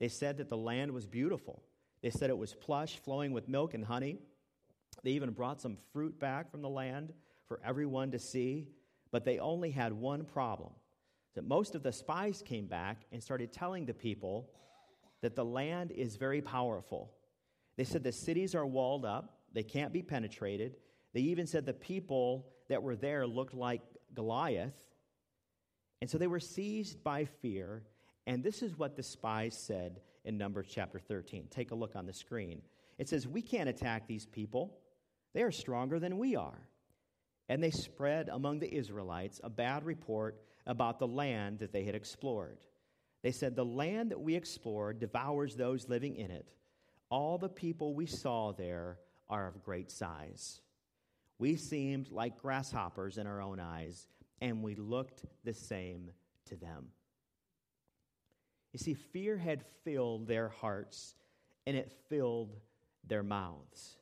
they 0.00 0.08
said 0.08 0.38
that 0.38 0.48
the 0.48 0.56
land 0.56 0.90
was 0.90 1.06
beautiful. 1.06 1.62
They 2.02 2.10
said 2.10 2.30
it 2.30 2.38
was 2.38 2.54
plush, 2.54 2.98
flowing 2.98 3.32
with 3.32 3.48
milk 3.48 3.74
and 3.74 3.84
honey. 3.84 4.18
They 5.02 5.12
even 5.12 5.30
brought 5.30 5.60
some 5.60 5.76
fruit 5.92 6.18
back 6.18 6.50
from 6.50 6.62
the 6.62 6.68
land 6.68 7.12
for 7.46 7.60
everyone 7.64 8.10
to 8.10 8.18
see, 8.18 8.68
but 9.10 9.24
they 9.24 9.38
only 9.38 9.70
had 9.70 9.92
one 9.92 10.24
problem. 10.24 10.70
That 11.34 11.44
most 11.44 11.74
of 11.74 11.82
the 11.82 11.92
spies 11.92 12.42
came 12.44 12.66
back 12.66 13.02
and 13.12 13.22
started 13.22 13.52
telling 13.52 13.86
the 13.86 13.94
people 13.94 14.50
that 15.22 15.36
the 15.36 15.44
land 15.44 15.92
is 15.92 16.16
very 16.16 16.42
powerful. 16.42 17.12
They 17.76 17.84
said 17.84 18.02
the 18.02 18.12
cities 18.12 18.54
are 18.54 18.66
walled 18.66 19.04
up, 19.04 19.38
they 19.52 19.62
can't 19.62 19.92
be 19.92 20.02
penetrated. 20.02 20.76
They 21.14 21.20
even 21.20 21.46
said 21.46 21.66
the 21.66 21.72
people 21.72 22.46
that 22.68 22.82
were 22.82 22.96
there 22.96 23.26
looked 23.26 23.54
like 23.54 23.82
Goliath. 24.14 24.74
And 26.00 26.10
so 26.10 26.18
they 26.18 26.26
were 26.26 26.40
seized 26.40 27.04
by 27.04 27.26
fear. 27.26 27.84
And 28.26 28.42
this 28.42 28.62
is 28.62 28.78
what 28.78 28.96
the 28.96 29.02
spies 29.02 29.56
said 29.56 30.00
in 30.24 30.38
Numbers 30.38 30.66
chapter 30.70 30.98
13. 30.98 31.48
Take 31.50 31.70
a 31.70 31.74
look 31.74 31.96
on 31.96 32.06
the 32.06 32.12
screen. 32.12 32.62
It 32.98 33.08
says, 33.08 33.26
We 33.26 33.42
can't 33.42 33.68
attack 33.68 34.06
these 34.06 34.26
people, 34.26 34.78
they 35.34 35.42
are 35.42 35.52
stronger 35.52 35.98
than 35.98 36.18
we 36.18 36.36
are. 36.36 36.68
And 37.48 37.62
they 37.62 37.70
spread 37.70 38.28
among 38.28 38.60
the 38.60 38.72
Israelites 38.72 39.40
a 39.42 39.50
bad 39.50 39.84
report 39.84 40.40
about 40.66 40.98
the 40.98 41.08
land 41.08 41.58
that 41.58 41.72
they 41.72 41.84
had 41.84 41.94
explored. 41.94 42.58
They 43.22 43.32
said, 43.32 43.56
The 43.56 43.64
land 43.64 44.10
that 44.10 44.20
we 44.20 44.34
explored 44.34 45.00
devours 45.00 45.56
those 45.56 45.88
living 45.88 46.16
in 46.16 46.30
it. 46.30 46.52
All 47.10 47.38
the 47.38 47.48
people 47.48 47.94
we 47.94 48.06
saw 48.06 48.52
there 48.52 48.98
are 49.28 49.48
of 49.48 49.62
great 49.62 49.90
size. 49.90 50.60
We 51.38 51.56
seemed 51.56 52.10
like 52.10 52.40
grasshoppers 52.40 53.18
in 53.18 53.26
our 53.26 53.42
own 53.42 53.58
eyes, 53.58 54.06
and 54.40 54.62
we 54.62 54.74
looked 54.76 55.24
the 55.44 55.54
same 55.54 56.10
to 56.46 56.56
them. 56.56 56.88
You 58.72 58.78
see, 58.78 58.94
fear 58.94 59.36
had 59.36 59.64
filled 59.84 60.26
their 60.26 60.48
hearts, 60.48 61.14
and 61.66 61.76
it 61.76 61.92
filled 62.08 62.56
their 63.06 63.22
mouths. 63.22 63.96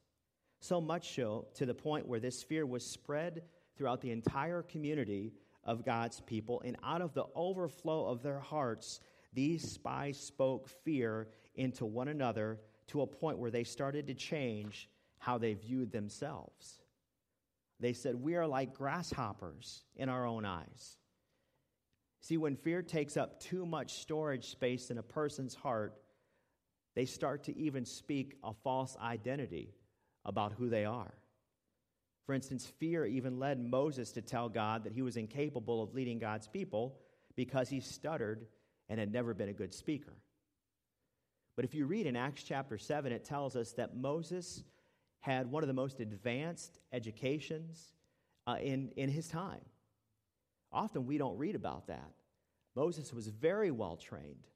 So 0.61 0.81
much 0.81 1.15
so 1.15 1.49
to 1.55 1.67
the 1.67 1.75
point 1.75 2.07
where 2.07 2.21
this 2.21 2.43
fear 2.43 2.67
was 2.67 2.85
spread 2.85 3.43
throughout 3.77 4.01
the 4.01 4.11
entire 4.11 4.63
community 4.63 5.33
of 5.65 5.85
God's 5.85 6.21
people, 6.21 6.63
and 6.65 6.77
out 6.85 7.03
of 7.03 7.15
the 7.15 7.27
overflow 7.35 8.07
of 8.07 8.23
their 8.23 8.39
hearts, 8.39 9.01
these 9.33 9.69
spies 9.69 10.19
spoke 10.19 10.69
fear 10.69 11.29
into 11.55 11.85
one 11.85 12.09
another 12.09 12.61
to 12.89 13.03
a 13.03 13.07
point 13.07 13.39
where 13.39 13.51
they 13.51 13.65
started 13.65 14.07
to 14.07 14.15
change 14.15 14.89
how 15.19 15.39
they 15.39 15.55
viewed 15.55 15.93
themselves. 15.93 16.81
They 17.79 17.93
said, 17.93 18.15
We 18.15 18.37
are 18.37 18.47
like 18.47 18.75
grasshoppers 18.75 19.85
in 19.97 20.09
our 20.09 20.27
own 20.27 20.45
eyes. 20.45 20.99
See, 22.21 22.37
when 22.37 22.57
fear 22.57 22.83
takes 22.83 23.17
up 23.17 23.41
too 23.41 23.65
much 23.65 23.95
storage 23.95 24.51
space 24.51 24.91
in 24.91 24.99
a 24.99 25.03
person's 25.03 25.55
heart, 25.55 25.95
they 26.95 27.07
start 27.07 27.45
to 27.45 27.57
even 27.57 27.85
speak 27.85 28.37
a 28.45 28.53
false 28.53 28.97
identity 29.01 29.75
about 30.25 30.53
who 30.53 30.69
they 30.69 30.85
are. 30.85 31.15
For 32.27 32.35
instance, 32.35 32.67
fear 32.79 33.07
even 33.07 33.39
led 33.39 33.59
Moses 33.59 34.13
to 34.13 34.23
tell 34.23 34.49
God 34.49 34.85
that 34.85 34.93
he 34.93 35.03
was 35.03 35.17
incapable 35.17 35.83
of 35.83 35.95
leading 35.95 36.19
God's 36.19 36.47
people 36.47 36.99
because 37.37 37.69
he 37.69 37.81
stuttered 37.81 38.47
and 38.89 39.01
had 39.01 39.13
never 39.13 39.33
been 39.35 39.49
a 39.49 39.55
good 39.55 39.73
speaker. 39.73 40.13
But 41.57 41.65
if 41.65 41.75
you 41.75 41.87
read 41.87 42.07
in 42.07 42.17
Acts 42.17 42.43
chapter 42.43 42.79
7, 42.79 43.13
it 43.13 43.25
tells 43.25 43.57
us 43.57 43.73
that 43.73 43.97
Moses 43.97 44.63
had 45.21 45.51
one 45.51 45.63
of 45.63 45.69
the 45.69 45.75
most 45.75 46.01
advanced 46.01 46.79
educations 46.93 47.93
uh, 48.47 48.57
in, 48.61 48.91
in 48.97 49.09
his 49.09 49.29
time. 49.29 49.61
Often 50.73 51.07
we 51.07 51.19
don't 51.19 51.37
read 51.37 51.55
about 51.55 51.87
that. 51.89 52.13
Moses 52.77 53.13
was 53.13 53.27
very 53.27 53.71
well 53.71 53.97
trained, 53.97 54.47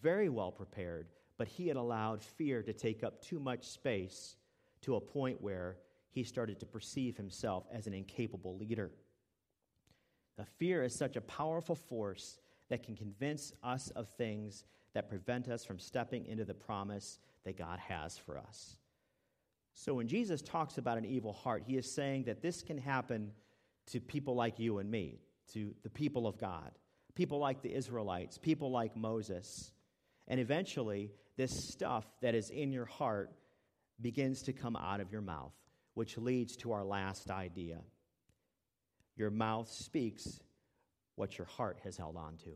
very 0.00 0.28
well 0.28 0.50
prepared, 0.50 1.08
but 1.36 1.48
he 1.48 1.68
had 1.68 1.76
allowed 1.76 2.22
fear 2.22 2.62
to 2.62 2.72
take 2.72 3.04
up 3.04 3.22
too 3.22 3.38
much 3.38 3.64
space 3.66 4.36
to 4.82 4.96
a 4.96 5.00
point 5.00 5.40
where 5.40 5.76
he 6.10 6.24
started 6.24 6.58
to 6.60 6.66
perceive 6.66 7.16
himself 7.16 7.64
as 7.72 7.86
an 7.86 7.94
incapable 7.94 8.56
leader. 8.56 8.90
The 10.36 10.44
fear 10.44 10.82
is 10.84 10.94
such 10.94 11.16
a 11.16 11.20
powerful 11.20 11.74
force 11.74 12.38
that 12.68 12.82
can 12.82 12.96
convince 12.96 13.52
us 13.62 13.90
of 13.90 14.08
things 14.08 14.64
that 14.94 15.08
prevent 15.08 15.48
us 15.48 15.64
from 15.64 15.78
stepping 15.78 16.26
into 16.26 16.44
the 16.44 16.54
promise 16.54 17.18
that 17.44 17.56
God 17.58 17.78
has 17.78 18.16
for 18.16 18.38
us. 18.38 18.76
So 19.74 19.94
when 19.94 20.08
Jesus 20.08 20.42
talks 20.42 20.78
about 20.78 20.98
an 20.98 21.04
evil 21.04 21.32
heart, 21.32 21.62
he 21.66 21.76
is 21.76 21.90
saying 21.90 22.24
that 22.24 22.42
this 22.42 22.62
can 22.62 22.78
happen 22.78 23.30
to 23.86 24.00
people 24.00 24.34
like 24.34 24.58
you 24.58 24.78
and 24.78 24.90
me, 24.90 25.20
to 25.54 25.74
the 25.82 25.90
people 25.90 26.26
of 26.26 26.38
God, 26.38 26.70
people 27.14 27.38
like 27.38 27.62
the 27.62 27.74
Israelites, 27.74 28.38
people 28.38 28.70
like 28.70 28.96
Moses. 28.96 29.72
And 30.26 30.40
eventually, 30.40 31.10
this 31.36 31.68
stuff 31.68 32.04
that 32.20 32.34
is 32.34 32.50
in 32.50 32.72
your 32.72 32.84
heart 32.84 33.32
begins 34.00 34.42
to 34.42 34.52
come 34.52 34.76
out 34.76 35.00
of 35.00 35.10
your 35.12 35.22
mouth, 35.22 35.54
which 35.94 36.18
leads 36.18 36.56
to 36.56 36.72
our 36.72 36.84
last 36.84 37.30
idea. 37.30 37.78
Your 39.16 39.30
mouth 39.30 39.68
speaks 39.70 40.40
what 41.16 41.38
your 41.38 41.46
heart 41.46 41.80
has 41.82 41.96
held 41.96 42.16
on 42.16 42.36
to. 42.38 42.50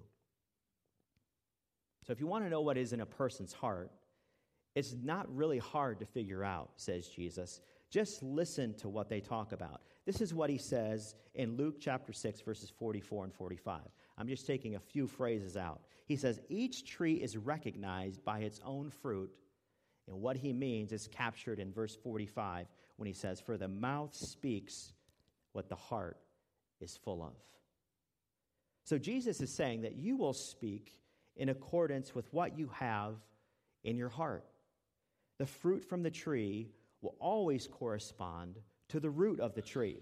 So, 2.06 2.12
if 2.12 2.20
you 2.20 2.26
want 2.26 2.44
to 2.44 2.50
know 2.50 2.60
what 2.60 2.76
is 2.76 2.92
in 2.92 3.00
a 3.00 3.06
person's 3.06 3.52
heart, 3.52 3.90
it's 4.74 4.94
not 5.02 5.34
really 5.34 5.58
hard 5.58 6.00
to 6.00 6.06
figure 6.06 6.44
out, 6.44 6.70
says 6.76 7.06
Jesus. 7.06 7.60
Just 7.92 8.22
listen 8.22 8.72
to 8.78 8.88
what 8.88 9.10
they 9.10 9.20
talk 9.20 9.52
about. 9.52 9.82
This 10.06 10.22
is 10.22 10.32
what 10.32 10.48
he 10.48 10.56
says 10.56 11.14
in 11.34 11.58
Luke 11.58 11.76
chapter 11.78 12.10
6, 12.10 12.40
verses 12.40 12.72
44 12.78 13.24
and 13.24 13.34
45. 13.34 13.82
I'm 14.16 14.28
just 14.28 14.46
taking 14.46 14.74
a 14.74 14.80
few 14.80 15.06
phrases 15.06 15.58
out. 15.58 15.82
He 16.06 16.16
says, 16.16 16.40
Each 16.48 16.86
tree 16.86 17.16
is 17.16 17.36
recognized 17.36 18.24
by 18.24 18.38
its 18.38 18.62
own 18.64 18.88
fruit. 18.88 19.30
And 20.08 20.22
what 20.22 20.38
he 20.38 20.54
means 20.54 20.90
is 20.90 21.06
captured 21.06 21.60
in 21.60 21.70
verse 21.70 21.94
45 21.94 22.66
when 22.96 23.06
he 23.06 23.12
says, 23.12 23.42
For 23.42 23.58
the 23.58 23.68
mouth 23.68 24.14
speaks 24.14 24.94
what 25.52 25.68
the 25.68 25.76
heart 25.76 26.16
is 26.80 26.96
full 26.96 27.22
of. 27.22 27.34
So 28.84 28.96
Jesus 28.96 29.42
is 29.42 29.52
saying 29.52 29.82
that 29.82 29.96
you 29.96 30.16
will 30.16 30.32
speak 30.32 30.98
in 31.36 31.50
accordance 31.50 32.14
with 32.14 32.32
what 32.32 32.56
you 32.56 32.70
have 32.72 33.16
in 33.84 33.98
your 33.98 34.08
heart. 34.08 34.46
The 35.38 35.46
fruit 35.46 35.84
from 35.84 36.02
the 36.02 36.10
tree 36.10 36.70
will 37.02 37.16
always 37.20 37.66
correspond 37.66 38.56
to 38.88 39.00
the 39.00 39.10
root 39.10 39.40
of 39.40 39.54
the 39.54 39.62
tree. 39.62 39.98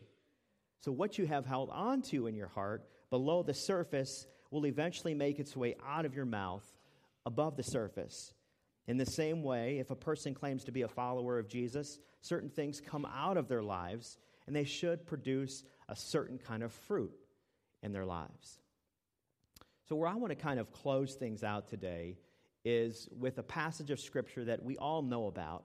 So, 0.80 0.92
what 0.92 1.18
you 1.18 1.26
have 1.26 1.46
held 1.46 1.70
onto 1.70 2.26
in 2.26 2.36
your 2.36 2.48
heart 2.48 2.88
below 3.10 3.42
the 3.42 3.54
surface 3.54 4.26
will 4.50 4.66
eventually 4.66 5.14
make 5.14 5.38
its 5.38 5.56
way 5.56 5.76
out 5.86 6.04
of 6.04 6.14
your 6.14 6.24
mouth 6.24 6.64
above 7.26 7.56
the 7.56 7.62
surface. 7.62 8.32
In 8.86 8.96
the 8.96 9.06
same 9.06 9.42
way, 9.42 9.78
if 9.78 9.90
a 9.90 9.96
person 9.96 10.34
claims 10.34 10.64
to 10.64 10.72
be 10.72 10.82
a 10.82 10.88
follower 10.88 11.38
of 11.38 11.48
Jesus, 11.48 11.98
certain 12.22 12.48
things 12.48 12.80
come 12.80 13.06
out 13.06 13.36
of 13.36 13.48
their 13.48 13.62
lives 13.62 14.18
and 14.46 14.56
they 14.56 14.64
should 14.64 15.06
produce 15.06 15.62
a 15.88 15.94
certain 15.94 16.38
kind 16.38 16.62
of 16.62 16.72
fruit 16.72 17.12
in 17.82 17.92
their 17.92 18.06
lives. 18.06 18.58
So, 19.88 19.96
where 19.96 20.08
I 20.08 20.14
want 20.14 20.30
to 20.30 20.36
kind 20.36 20.58
of 20.58 20.72
close 20.72 21.14
things 21.14 21.44
out 21.44 21.68
today 21.68 22.18
is 22.64 23.08
with 23.16 23.38
a 23.38 23.42
passage 23.42 23.90
of 23.90 24.00
Scripture 24.00 24.44
that 24.46 24.62
we 24.62 24.76
all 24.76 25.02
know 25.02 25.26
about, 25.26 25.64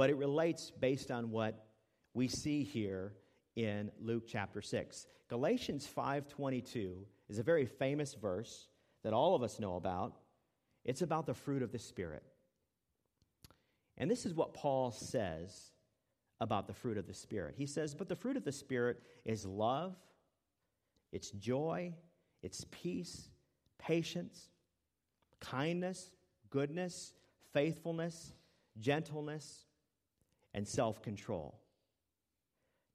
but 0.00 0.08
it 0.08 0.16
relates 0.16 0.70
based 0.70 1.10
on 1.10 1.30
what 1.30 1.66
we 2.14 2.26
see 2.26 2.64
here 2.64 3.12
in 3.54 3.90
Luke 4.00 4.22
chapter 4.26 4.62
6. 4.62 5.06
Galatians 5.28 5.86
5:22 5.86 7.06
is 7.28 7.38
a 7.38 7.42
very 7.42 7.66
famous 7.66 8.14
verse 8.14 8.70
that 9.02 9.12
all 9.12 9.34
of 9.34 9.42
us 9.42 9.60
know 9.60 9.76
about. 9.76 10.18
It's 10.86 11.02
about 11.02 11.26
the 11.26 11.34
fruit 11.34 11.62
of 11.62 11.70
the 11.70 11.78
spirit. 11.78 12.22
And 13.98 14.10
this 14.10 14.24
is 14.24 14.32
what 14.32 14.54
Paul 14.54 14.90
says 14.90 15.74
about 16.40 16.66
the 16.66 16.72
fruit 16.72 16.96
of 16.96 17.06
the 17.06 17.12
spirit. 17.12 17.56
He 17.58 17.66
says, 17.66 17.94
"But 17.94 18.08
the 18.08 18.16
fruit 18.16 18.38
of 18.38 18.44
the 18.44 18.52
spirit 18.52 19.02
is 19.26 19.44
love, 19.44 19.98
it's 21.12 21.30
joy, 21.32 21.94
it's 22.40 22.64
peace, 22.70 23.28
patience, 23.76 24.48
kindness, 25.40 26.10
goodness, 26.48 27.12
faithfulness, 27.52 28.32
gentleness, 28.78 29.66
and 30.54 30.66
self 30.66 31.02
control. 31.02 31.58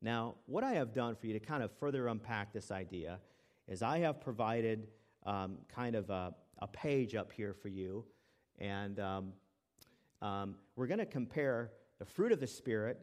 Now, 0.01 0.35
what 0.45 0.63
I 0.63 0.73
have 0.73 0.93
done 0.93 1.15
for 1.15 1.27
you 1.27 1.33
to 1.33 1.39
kind 1.39 1.63
of 1.63 1.71
further 1.79 2.07
unpack 2.07 2.53
this 2.53 2.71
idea 2.71 3.19
is 3.67 3.81
I 3.81 3.99
have 3.99 4.21
provided 4.21 4.87
um, 5.25 5.57
kind 5.73 5.95
of 5.95 6.09
a, 6.09 6.33
a, 6.59 6.67
page 6.67 7.15
up 7.15 7.31
here 7.31 7.53
for 7.53 7.69
you, 7.69 8.05
and 8.59 8.99
um, 8.99 9.33
um, 10.21 10.55
we're 10.75 10.85
going 10.85 10.99
to 10.99 11.05
compare 11.05 11.71
the 11.97 12.05
fruit 12.05 12.31
of 12.31 12.39
the 12.39 12.47
Spirit 12.47 12.99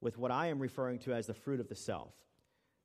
with 0.00 0.16
what 0.18 0.30
I 0.30 0.46
am 0.46 0.60
referring 0.60 1.00
to 1.00 1.12
as 1.12 1.26
the 1.26 1.34
fruit 1.34 1.58
of 1.58 1.68
the 1.68 1.74
self. 1.74 2.12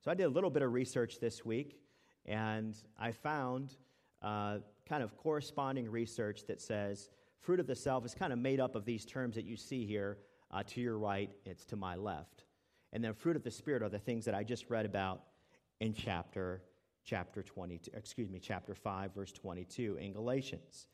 So 0.04 0.10
I 0.10 0.16
did 0.16 0.24
a 0.24 0.30
little 0.30 0.50
bit 0.50 0.64
of 0.64 0.74
research 0.74 1.20
this 1.20 1.46
week, 1.46 1.80
and 2.26 2.76
I 2.98 3.12
found 3.12 3.76
uh, 4.22 4.60
kind 4.88 5.04
of 5.04 5.16
corresponding 5.18 5.90
research 5.92 6.48
that 6.48 6.62
says 6.62 7.10
fruit 7.42 7.60
of 7.60 7.68
the 7.68 7.76
self 7.76 8.06
is 8.06 8.16
kind 8.16 8.34
of 8.34 8.40
made 8.40 8.60
up 8.60 8.76
of 8.76 8.86
these 8.86 9.06
terms 9.06 9.36
that 9.36 9.46
you 9.46 9.56
see 9.56 9.86
here 9.86 10.18
uh, 10.52 10.64
to 10.64 10.82
your 10.82 10.98
right, 10.98 11.30
it's 11.46 11.66
to 11.66 11.76
my 11.76 11.96
left. 11.96 12.44
And 12.92 13.04
then 13.04 13.14
fruit 13.14 13.36
of 13.36 13.44
the 13.44 13.52
Spirit 13.52 13.84
are 13.84 13.90
the 13.90 14.00
things 14.00 14.26
that 14.26 14.34
I 14.34 14.44
just 14.44 14.70
read 14.70 14.86
about 14.86 15.24
in 15.80 15.94
chapter 15.94 16.64
chapter 17.06 17.42
22, 17.42 17.92
excuse 17.96 18.30
me, 18.30 18.40
chapter 18.40 18.76
5, 18.76 19.16
verse 19.16 19.32
22 19.32 19.98
in 20.00 20.14
Galatians. 20.14 20.88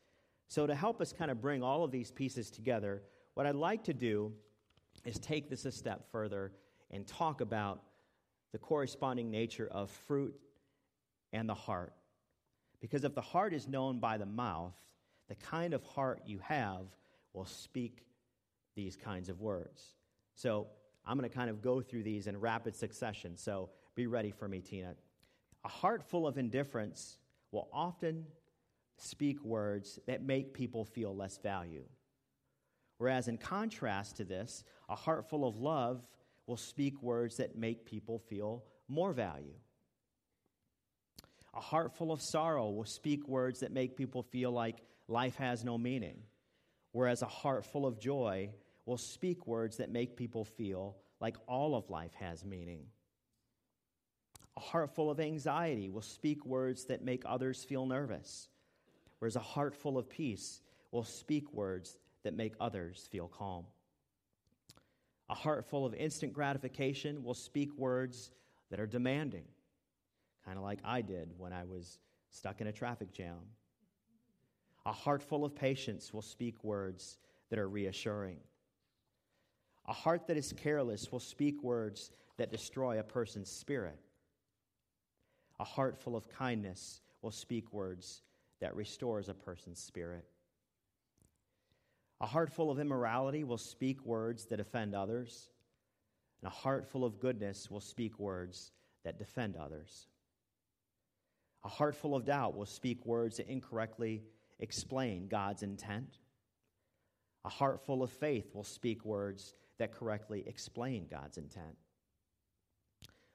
So, 0.48 0.66
to 0.66 0.74
help 0.74 1.00
us 1.00 1.12
kind 1.12 1.30
of 1.30 1.40
bring 1.40 1.62
all 1.62 1.84
of 1.84 1.90
these 1.90 2.10
pieces 2.10 2.50
together, 2.50 3.02
what 3.34 3.46
I'd 3.46 3.54
like 3.54 3.84
to 3.84 3.92
do 3.92 4.32
is 5.04 5.18
take 5.18 5.50
this 5.50 5.64
a 5.64 5.72
step 5.72 6.10
further 6.10 6.52
and 6.90 7.06
talk 7.06 7.40
about 7.40 7.82
the 8.52 8.58
corresponding 8.58 9.30
nature 9.30 9.68
of 9.70 9.90
fruit 9.90 10.34
and 11.32 11.48
the 11.48 11.54
heart. 11.54 11.92
Because 12.80 13.04
if 13.04 13.14
the 13.14 13.20
heart 13.20 13.52
is 13.52 13.66
known 13.66 13.98
by 13.98 14.16
the 14.16 14.26
mouth, 14.26 14.74
the 15.28 15.34
kind 15.34 15.74
of 15.74 15.82
heart 15.82 16.22
you 16.24 16.38
have 16.38 16.86
will 17.32 17.46
speak 17.46 18.06
these 18.76 18.96
kinds 18.96 19.28
of 19.28 19.40
words. 19.40 19.94
So, 20.36 20.68
I'm 21.04 21.16
going 21.18 21.28
to 21.28 21.34
kind 21.34 21.50
of 21.50 21.62
go 21.62 21.80
through 21.80 22.02
these 22.02 22.26
in 22.26 22.38
rapid 22.38 22.76
succession. 22.76 23.36
So, 23.36 23.70
be 23.94 24.06
ready 24.06 24.30
for 24.30 24.46
me, 24.46 24.60
Tina. 24.60 24.94
A 25.64 25.68
heart 25.68 26.04
full 26.04 26.26
of 26.26 26.38
indifference 26.38 27.18
will 27.50 27.68
often 27.72 28.26
speak 28.98 29.42
words 29.44 29.98
that 30.06 30.22
make 30.22 30.54
people 30.54 30.84
feel 30.84 31.14
less 31.14 31.38
value. 31.38 31.84
Whereas, 32.98 33.28
in 33.28 33.36
contrast 33.36 34.16
to 34.16 34.24
this, 34.24 34.64
a 34.88 34.94
heart 34.94 35.28
full 35.28 35.46
of 35.46 35.56
love 35.56 36.06
will 36.46 36.56
speak 36.56 37.02
words 37.02 37.36
that 37.38 37.56
make 37.56 37.84
people 37.84 38.18
feel 38.18 38.64
more 38.88 39.12
value. 39.12 39.54
A 41.54 41.60
heart 41.60 41.94
full 41.96 42.12
of 42.12 42.20
sorrow 42.20 42.70
will 42.70 42.84
speak 42.84 43.26
words 43.28 43.60
that 43.60 43.72
make 43.72 43.96
people 43.96 44.22
feel 44.22 44.50
like 44.50 44.76
life 45.08 45.36
has 45.36 45.64
no 45.64 45.78
meaning. 45.78 46.18
Whereas 46.92 47.22
a 47.22 47.26
heart 47.26 47.64
full 47.64 47.86
of 47.86 47.98
joy 47.98 48.50
will 48.86 48.96
speak 48.96 49.46
words 49.46 49.76
that 49.76 49.90
make 49.90 50.16
people 50.16 50.44
feel 50.44 50.96
like 51.20 51.36
all 51.46 51.74
of 51.74 51.90
life 51.90 52.14
has 52.14 52.44
meaning. 52.44 52.86
A 54.56 54.60
heart 54.60 54.94
full 54.94 55.10
of 55.10 55.20
anxiety 55.20 55.90
will 55.90 56.02
speak 56.02 56.46
words 56.46 56.84
that 56.86 57.04
make 57.04 57.22
others 57.26 57.62
feel 57.62 57.84
nervous, 57.84 58.48
whereas 59.18 59.36
a 59.36 59.40
heart 59.40 59.74
full 59.74 59.98
of 59.98 60.08
peace 60.08 60.60
will 60.92 61.04
speak 61.04 61.52
words 61.52 61.98
that 62.22 62.34
make 62.34 62.54
others 62.60 63.06
feel 63.10 63.28
calm. 63.28 63.66
A 65.28 65.34
heart 65.34 65.66
full 65.66 65.84
of 65.84 65.94
instant 65.94 66.32
gratification 66.32 67.22
will 67.22 67.34
speak 67.34 67.76
words 67.76 68.30
that 68.70 68.80
are 68.80 68.86
demanding, 68.86 69.44
kind 70.44 70.56
of 70.56 70.62
like 70.62 70.78
I 70.84 71.02
did 71.02 71.30
when 71.36 71.52
I 71.52 71.64
was 71.64 71.98
stuck 72.30 72.60
in 72.60 72.68
a 72.68 72.72
traffic 72.72 73.12
jam. 73.12 73.38
A 74.86 74.92
heart 74.92 75.22
full 75.22 75.44
of 75.44 75.54
patience 75.54 76.14
will 76.14 76.22
speak 76.22 76.62
words 76.62 77.18
that 77.50 77.58
are 77.58 77.68
reassuring. 77.68 78.38
A 79.88 79.92
heart 79.92 80.26
that 80.26 80.36
is 80.36 80.52
careless 80.52 81.12
will 81.12 81.20
speak 81.20 81.62
words 81.62 82.10
that 82.38 82.50
destroy 82.50 82.98
a 82.98 83.04
person's 83.04 83.50
spirit. 83.50 83.98
A 85.60 85.64
heart 85.64 85.96
full 85.96 86.16
of 86.16 86.28
kindness 86.28 87.00
will 87.22 87.30
speak 87.30 87.72
words 87.72 88.22
that 88.60 88.74
restores 88.74 89.28
a 89.28 89.34
person's 89.34 89.78
spirit. 89.78 90.24
A 92.20 92.26
heart 92.26 92.52
full 92.52 92.70
of 92.70 92.80
immorality 92.80 93.44
will 93.44 93.58
speak 93.58 94.04
words 94.04 94.46
that 94.46 94.60
offend 94.60 94.94
others. 94.94 95.50
And 96.42 96.48
a 96.48 96.54
heart 96.54 96.86
full 96.86 97.04
of 97.04 97.20
goodness 97.20 97.70
will 97.70 97.80
speak 97.80 98.18
words 98.18 98.72
that 99.04 99.18
defend 99.18 99.56
others. 99.56 100.08
A 101.64 101.68
heart 101.68 101.94
full 101.94 102.14
of 102.14 102.24
doubt 102.24 102.56
will 102.56 102.66
speak 102.66 103.04
words 103.06 103.36
that 103.36 103.48
incorrectly 103.48 104.22
explain 104.58 105.28
God's 105.28 105.62
intent. 105.62 106.18
A 107.44 107.48
heart 107.48 107.80
full 107.84 108.02
of 108.02 108.10
faith 108.10 108.54
will 108.54 108.64
speak 108.64 109.04
words 109.04 109.54
that 109.78 109.92
correctly 109.92 110.44
explain 110.46 111.06
God's 111.10 111.38
intent. 111.38 111.76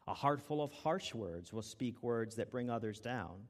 A 0.07 0.13
heart 0.13 0.41
full 0.41 0.61
of 0.61 0.71
harsh 0.71 1.13
words 1.13 1.53
will 1.53 1.61
speak 1.61 2.01
words 2.01 2.35
that 2.35 2.51
bring 2.51 2.69
others 2.69 2.99
down. 2.99 3.47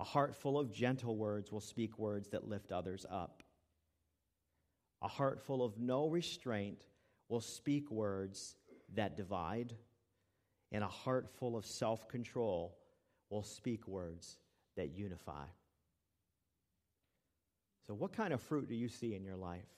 A 0.00 0.04
heart 0.04 0.34
full 0.34 0.58
of 0.58 0.72
gentle 0.72 1.16
words 1.16 1.52
will 1.52 1.60
speak 1.60 1.98
words 1.98 2.28
that 2.30 2.48
lift 2.48 2.72
others 2.72 3.06
up. 3.10 3.42
A 5.02 5.08
heart 5.08 5.40
full 5.40 5.62
of 5.62 5.78
no 5.78 6.08
restraint 6.08 6.86
will 7.28 7.40
speak 7.40 7.90
words 7.90 8.56
that 8.94 9.16
divide. 9.16 9.74
And 10.70 10.82
a 10.82 10.88
heart 10.88 11.28
full 11.38 11.56
of 11.56 11.66
self 11.66 12.08
control 12.08 12.78
will 13.28 13.42
speak 13.42 13.86
words 13.86 14.38
that 14.76 14.90
unify. 14.96 15.44
So, 17.86 17.94
what 17.94 18.12
kind 18.12 18.32
of 18.32 18.40
fruit 18.40 18.68
do 18.68 18.74
you 18.74 18.88
see 18.88 19.14
in 19.14 19.24
your 19.24 19.36
life? 19.36 19.68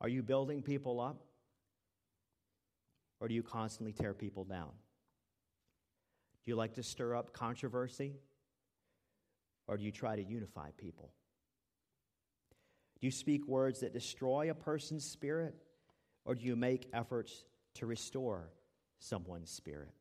Are 0.00 0.08
you 0.08 0.22
building 0.22 0.62
people 0.62 1.00
up? 1.00 1.24
Or 3.20 3.28
do 3.28 3.34
you 3.34 3.42
constantly 3.42 3.92
tear 3.92 4.14
people 4.14 4.44
down? 4.44 4.70
Do 6.44 6.50
you 6.50 6.56
like 6.56 6.74
to 6.74 6.82
stir 6.82 7.16
up 7.16 7.32
controversy? 7.32 8.14
Or 9.66 9.76
do 9.76 9.84
you 9.84 9.90
try 9.90 10.16
to 10.16 10.22
unify 10.22 10.70
people? 10.76 11.10
Do 13.00 13.06
you 13.06 13.10
speak 13.10 13.46
words 13.46 13.80
that 13.80 13.92
destroy 13.92 14.50
a 14.50 14.54
person's 14.54 15.04
spirit? 15.04 15.54
Or 16.24 16.34
do 16.34 16.44
you 16.44 16.56
make 16.56 16.88
efforts 16.92 17.44
to 17.74 17.86
restore 17.86 18.50
someone's 18.98 19.50
spirit? 19.50 19.92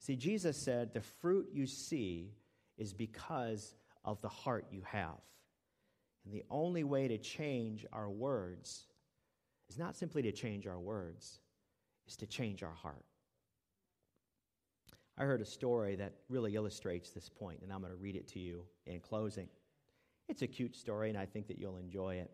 See, 0.00 0.16
Jesus 0.16 0.56
said, 0.56 0.92
The 0.92 1.00
fruit 1.00 1.48
you 1.52 1.66
see 1.66 2.32
is 2.78 2.92
because 2.92 3.74
of 4.04 4.20
the 4.22 4.28
heart 4.28 4.66
you 4.70 4.82
have. 4.86 5.20
And 6.30 6.38
the 6.38 6.44
only 6.48 6.84
way 6.84 7.08
to 7.08 7.18
change 7.18 7.84
our 7.92 8.08
words 8.08 8.86
is 9.68 9.80
not 9.80 9.96
simply 9.96 10.22
to 10.22 10.30
change 10.30 10.64
our 10.64 10.78
words, 10.78 11.40
is 12.06 12.14
to 12.18 12.26
change 12.26 12.62
our 12.62 12.72
heart. 12.72 13.04
I 15.18 15.24
heard 15.24 15.40
a 15.40 15.44
story 15.44 15.96
that 15.96 16.12
really 16.28 16.54
illustrates 16.54 17.10
this 17.10 17.28
point, 17.28 17.62
and 17.62 17.72
I'm 17.72 17.80
going 17.80 17.90
to 17.90 17.96
read 17.96 18.14
it 18.14 18.28
to 18.28 18.38
you 18.38 18.62
in 18.86 19.00
closing. 19.00 19.48
It's 20.28 20.42
a 20.42 20.46
cute 20.46 20.76
story, 20.76 21.08
and 21.08 21.18
I 21.18 21.26
think 21.26 21.48
that 21.48 21.58
you'll 21.58 21.78
enjoy 21.78 22.14
it. 22.16 22.30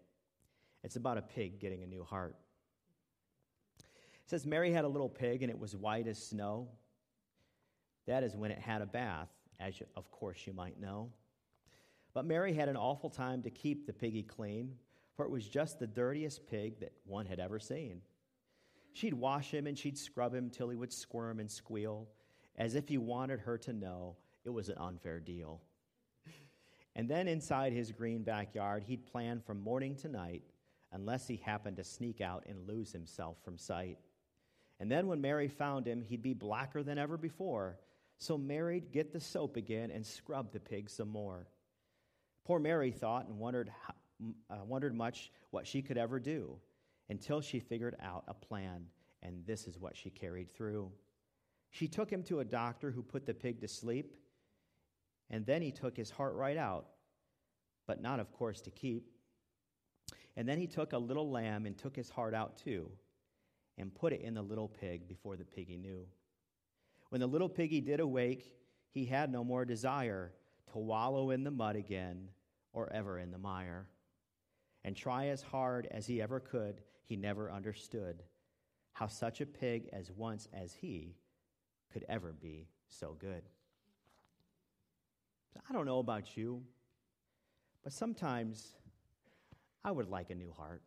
It's 0.84 0.96
about 0.96 1.16
a 1.16 1.22
pig 1.22 1.58
getting 1.58 1.82
a 1.82 1.86
new 1.86 2.04
heart. 2.04 2.36
It 3.78 4.28
says 4.28 4.44
Mary 4.44 4.72
had 4.72 4.84
a 4.84 4.88
little 4.88 5.08
pig, 5.08 5.42
and 5.42 5.50
it 5.50 5.58
was 5.58 5.74
white 5.74 6.06
as 6.06 6.22
snow. 6.22 6.68
That 8.06 8.24
is 8.24 8.36
when 8.36 8.50
it 8.50 8.58
had 8.58 8.82
a 8.82 8.86
bath, 8.86 9.30
as 9.58 9.80
you, 9.80 9.86
of 9.96 10.10
course 10.10 10.46
you 10.46 10.52
might 10.52 10.78
know. 10.78 11.08
But 12.16 12.24
Mary 12.24 12.54
had 12.54 12.70
an 12.70 12.78
awful 12.78 13.10
time 13.10 13.42
to 13.42 13.50
keep 13.50 13.86
the 13.86 13.92
piggy 13.92 14.22
clean, 14.22 14.76
for 15.16 15.26
it 15.26 15.30
was 15.30 15.46
just 15.46 15.78
the 15.78 15.86
dirtiest 15.86 16.46
pig 16.46 16.80
that 16.80 16.94
one 17.04 17.26
had 17.26 17.38
ever 17.38 17.58
seen. 17.58 18.00
She'd 18.94 19.12
wash 19.12 19.50
him 19.50 19.66
and 19.66 19.76
she'd 19.76 19.98
scrub 19.98 20.34
him 20.34 20.48
till 20.48 20.70
he 20.70 20.76
would 20.76 20.94
squirm 20.94 21.40
and 21.40 21.50
squeal, 21.50 22.08
as 22.56 22.74
if 22.74 22.88
he 22.88 22.96
wanted 22.96 23.40
her 23.40 23.58
to 23.58 23.74
know 23.74 24.16
it 24.46 24.48
was 24.48 24.70
an 24.70 24.78
unfair 24.78 25.20
deal. 25.20 25.60
And 26.94 27.06
then 27.06 27.28
inside 27.28 27.74
his 27.74 27.92
green 27.92 28.22
backyard, 28.22 28.84
he'd 28.84 29.04
plan 29.04 29.42
from 29.46 29.60
morning 29.60 29.94
to 29.96 30.08
night, 30.08 30.42
unless 30.92 31.28
he 31.28 31.36
happened 31.36 31.76
to 31.76 31.84
sneak 31.84 32.22
out 32.22 32.46
and 32.48 32.66
lose 32.66 32.92
himself 32.92 33.36
from 33.44 33.58
sight. 33.58 33.98
And 34.80 34.90
then 34.90 35.06
when 35.06 35.20
Mary 35.20 35.48
found 35.48 35.86
him, 35.86 36.00
he'd 36.00 36.22
be 36.22 36.32
blacker 36.32 36.82
than 36.82 36.96
ever 36.96 37.18
before. 37.18 37.76
So 38.16 38.38
Mary'd 38.38 38.90
get 38.90 39.12
the 39.12 39.20
soap 39.20 39.58
again 39.58 39.90
and 39.90 40.06
scrub 40.06 40.50
the 40.54 40.60
pig 40.60 40.88
some 40.88 41.10
more. 41.10 41.46
Poor 42.46 42.60
Mary 42.60 42.92
thought 42.92 43.26
and 43.26 43.40
wondered, 43.40 43.72
uh, 44.48 44.64
wondered 44.64 44.94
much 44.94 45.32
what 45.50 45.66
she 45.66 45.82
could 45.82 45.98
ever 45.98 46.20
do 46.20 46.56
until 47.08 47.40
she 47.40 47.58
figured 47.58 47.96
out 48.00 48.22
a 48.28 48.34
plan, 48.34 48.84
and 49.24 49.44
this 49.44 49.66
is 49.66 49.76
what 49.76 49.96
she 49.96 50.10
carried 50.10 50.54
through. 50.54 50.92
She 51.70 51.88
took 51.88 52.08
him 52.08 52.22
to 52.22 52.38
a 52.38 52.44
doctor 52.44 52.92
who 52.92 53.02
put 53.02 53.26
the 53.26 53.34
pig 53.34 53.60
to 53.62 53.68
sleep, 53.68 54.14
and 55.28 55.44
then 55.44 55.60
he 55.60 55.72
took 55.72 55.96
his 55.96 56.08
heart 56.08 56.36
right 56.36 56.56
out, 56.56 56.86
but 57.88 58.00
not, 58.00 58.20
of 58.20 58.30
course, 58.30 58.60
to 58.60 58.70
keep. 58.70 59.10
And 60.36 60.48
then 60.48 60.58
he 60.58 60.68
took 60.68 60.92
a 60.92 60.98
little 60.98 61.28
lamb 61.28 61.66
and 61.66 61.76
took 61.76 61.96
his 61.96 62.10
heart 62.10 62.32
out 62.32 62.58
too, 62.58 62.88
and 63.76 63.92
put 63.92 64.12
it 64.12 64.20
in 64.20 64.34
the 64.34 64.42
little 64.42 64.68
pig 64.68 65.08
before 65.08 65.34
the 65.36 65.44
piggy 65.44 65.78
knew. 65.78 66.06
When 67.08 67.20
the 67.20 67.26
little 67.26 67.48
piggy 67.48 67.80
did 67.80 67.98
awake, 67.98 68.52
he 68.92 69.04
had 69.04 69.32
no 69.32 69.42
more 69.42 69.64
desire 69.64 70.30
to 70.76 70.80
wallow 70.80 71.30
in 71.30 71.42
the 71.42 71.50
mud 71.50 71.74
again 71.74 72.28
or 72.74 72.92
ever 72.92 73.18
in 73.18 73.30
the 73.30 73.38
mire. 73.38 73.86
and 74.84 74.94
try 74.94 75.26
as 75.28 75.42
hard 75.42 75.88
as 75.90 76.06
he 76.06 76.22
ever 76.22 76.38
could, 76.38 76.80
he 77.06 77.16
never 77.16 77.50
understood 77.50 78.22
how 78.92 79.08
such 79.08 79.40
a 79.40 79.46
pig 79.46 79.88
as 79.92 80.12
once 80.12 80.46
as 80.52 80.72
he 80.74 81.16
could 81.92 82.04
ever 82.08 82.32
be 82.32 82.68
so 82.88 83.16
good. 83.18 83.42
I 85.68 85.72
don't 85.72 85.86
know 85.86 85.98
about 85.98 86.36
you, 86.36 86.62
but 87.82 87.92
sometimes 87.92 88.74
I 89.82 89.90
would 89.90 90.08
like 90.08 90.30
a 90.30 90.36
new 90.36 90.52
heart. 90.52 90.82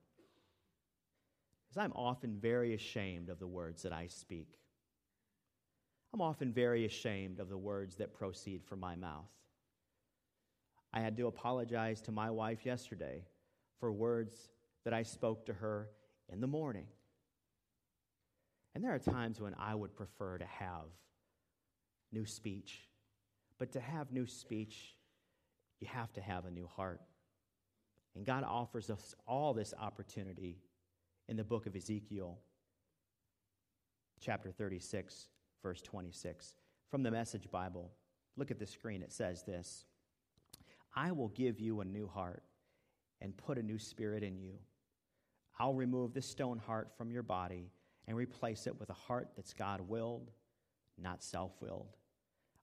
Because 1.67 1.83
I'm 1.83 1.93
often 1.93 2.37
very 2.39 2.73
ashamed 2.73 3.27
of 3.27 3.39
the 3.39 3.47
words 3.47 3.83
that 3.83 3.91
I 3.91 4.07
speak. 4.07 4.59
I'm 6.13 6.21
often 6.21 6.53
very 6.53 6.85
ashamed 6.85 7.41
of 7.41 7.49
the 7.49 7.57
words 7.57 7.97
that 7.97 8.13
proceed 8.13 8.63
from 8.63 8.79
my 8.79 8.95
mouth. 8.95 9.27
I 10.93 11.01
had 11.01 11.17
to 11.17 11.27
apologize 11.27 12.01
to 12.01 12.11
my 12.11 12.31
wife 12.31 12.65
yesterday 12.65 13.23
for 13.79 13.91
words 13.91 14.49
that 14.83 14.93
I 14.93 15.03
spoke 15.03 15.45
to 15.45 15.53
her 15.53 15.89
in 16.31 16.41
the 16.41 16.47
morning. 16.47 16.87
And 18.73 18.83
there 18.83 18.93
are 18.93 18.99
times 18.99 19.41
when 19.41 19.55
I 19.55 19.75
would 19.75 19.95
prefer 19.95 20.37
to 20.37 20.45
have 20.45 20.85
new 22.11 22.25
speech. 22.25 22.87
But 23.57 23.71
to 23.73 23.79
have 23.79 24.11
new 24.11 24.25
speech, 24.25 24.95
you 25.79 25.87
have 25.87 26.11
to 26.13 26.21
have 26.21 26.45
a 26.45 26.51
new 26.51 26.67
heart. 26.67 27.01
And 28.15 28.25
God 28.25 28.43
offers 28.43 28.89
us 28.89 29.15
all 29.27 29.53
this 29.53 29.73
opportunity 29.79 30.57
in 31.27 31.37
the 31.37 31.43
book 31.43 31.67
of 31.67 31.75
Ezekiel, 31.75 32.39
chapter 34.19 34.51
36, 34.51 35.27
verse 35.61 35.81
26. 35.81 36.55
From 36.89 37.03
the 37.03 37.11
Message 37.11 37.51
Bible, 37.51 37.91
look 38.35 38.49
at 38.49 38.59
the 38.59 38.65
screen. 38.65 39.03
It 39.03 39.11
says 39.11 39.43
this 39.43 39.85
I 40.99 41.13
will 41.13 41.29
give 41.29 41.61
you 41.61 41.79
a 41.79 41.85
new 41.85 42.07
heart 42.07 42.43
and 43.21 43.37
put 43.37 43.57
a 43.57 43.63
new 43.63 43.79
spirit 43.79 44.21
in 44.21 44.37
you. 44.37 44.55
I'll 45.57 45.73
remove 45.73 46.13
the 46.13 46.21
stone 46.21 46.57
heart 46.57 46.89
from 46.97 47.09
your 47.09 47.23
body 47.23 47.71
and 48.05 48.17
replace 48.17 48.67
it 48.67 48.77
with 48.77 48.89
a 48.89 48.93
heart 49.07 49.29
that's 49.37 49.53
God 49.53 49.79
willed, 49.79 50.29
not 51.01 51.23
self 51.23 51.53
willed. 51.61 51.95